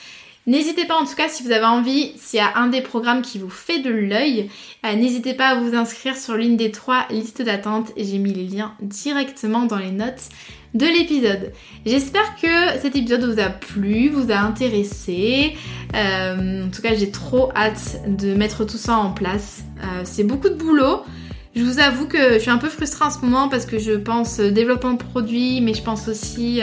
N'hésitez 0.47 0.87
pas 0.87 0.97
en 0.97 1.05
tout 1.05 1.15
cas 1.15 1.29
si 1.29 1.43
vous 1.43 1.53
avez 1.53 1.67
envie, 1.67 2.13
s'il 2.17 2.39
y 2.39 2.43
a 2.43 2.57
un 2.57 2.69
des 2.69 2.81
programmes 2.81 3.21
qui 3.21 3.39
vous 3.39 3.51
fait 3.51 3.81
de 3.81 3.91
l'œil, 3.91 4.49
n'hésitez 4.83 5.35
pas 5.35 5.49
à 5.49 5.55
vous 5.57 5.77
inscrire 5.77 6.17
sur 6.17 6.35
l'une 6.35 6.57
des 6.57 6.71
trois 6.71 7.07
listes 7.11 7.43
d'attente 7.43 7.93
et 7.97 8.05
j'ai 8.05 8.19
mis 8.19 8.33
les 8.33 8.47
liens 8.47 8.75
directement 8.81 9.67
dans 9.67 9.77
les 9.77 9.91
notes 9.91 10.31
de 10.75 10.87
l'épisode. 10.87 11.53
J'espère 11.85 12.37
que 12.37 12.81
cet 12.81 12.97
épisode 12.97 13.25
vous 13.25 13.41
a 13.41 13.51
plu, 13.51 14.09
vous 14.09 14.31
a 14.31 14.39
intéressé. 14.39 15.57
Euh, 15.95 16.67
en 16.67 16.71
tout 16.71 16.81
cas, 16.81 16.95
j'ai 16.95 17.11
trop 17.11 17.51
hâte 17.55 18.01
de 18.07 18.35
mettre 18.35 18.65
tout 18.65 18.79
ça 18.79 18.97
en 18.97 19.11
place. 19.11 19.65
Euh, 19.83 20.03
c'est 20.05 20.25
beaucoup 20.25 20.49
de 20.49 20.55
boulot. 20.55 21.03
Je 21.57 21.63
vous 21.65 21.81
avoue 21.81 22.07
que 22.07 22.35
je 22.35 22.39
suis 22.39 22.51
un 22.51 22.59
peu 22.59 22.69
frustrée 22.69 23.05
en 23.05 23.11
ce 23.11 23.19
moment 23.21 23.49
parce 23.49 23.67
que 23.67 23.79
je 23.79 23.93
pense 23.93 24.39
développement 24.39 24.93
de 24.93 25.03
produits, 25.03 25.61
mais 25.61 25.75
je 25.75 25.83
pense 25.83 26.07
aussi 26.07 26.61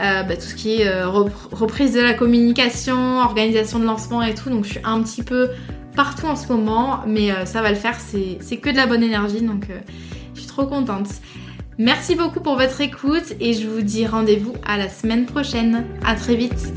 euh, 0.00 0.22
bah, 0.22 0.36
tout 0.36 0.42
ce 0.42 0.54
qui 0.54 0.82
est 0.82 1.04
reprise 1.04 1.92
de 1.92 2.00
la 2.00 2.14
communication, 2.14 3.18
organisation 3.18 3.78
de 3.78 3.84
lancement 3.84 4.22
et 4.22 4.34
tout. 4.34 4.50
Donc 4.50 4.64
je 4.64 4.70
suis 4.70 4.80
un 4.84 5.02
petit 5.02 5.22
peu 5.22 5.50
partout 5.96 6.26
en 6.26 6.36
ce 6.36 6.48
moment, 6.48 7.00
mais 7.06 7.30
ça 7.44 7.62
va 7.62 7.70
le 7.70 7.76
faire. 7.76 7.96
C'est 7.98 8.56
que 8.56 8.70
de 8.70 8.76
la 8.76 8.86
bonne 8.86 9.02
énergie, 9.02 9.42
donc 9.42 9.66
je 10.34 10.40
suis 10.40 10.48
trop 10.48 10.66
contente. 10.66 11.08
Merci 11.78 12.16
beaucoup 12.16 12.40
pour 12.40 12.56
votre 12.56 12.80
écoute 12.80 13.34
et 13.40 13.52
je 13.52 13.68
vous 13.68 13.82
dis 13.82 14.04
rendez-vous 14.06 14.54
à 14.66 14.76
la 14.78 14.88
semaine 14.88 15.26
prochaine. 15.26 15.84
À 16.04 16.16
très 16.16 16.34
vite. 16.34 16.72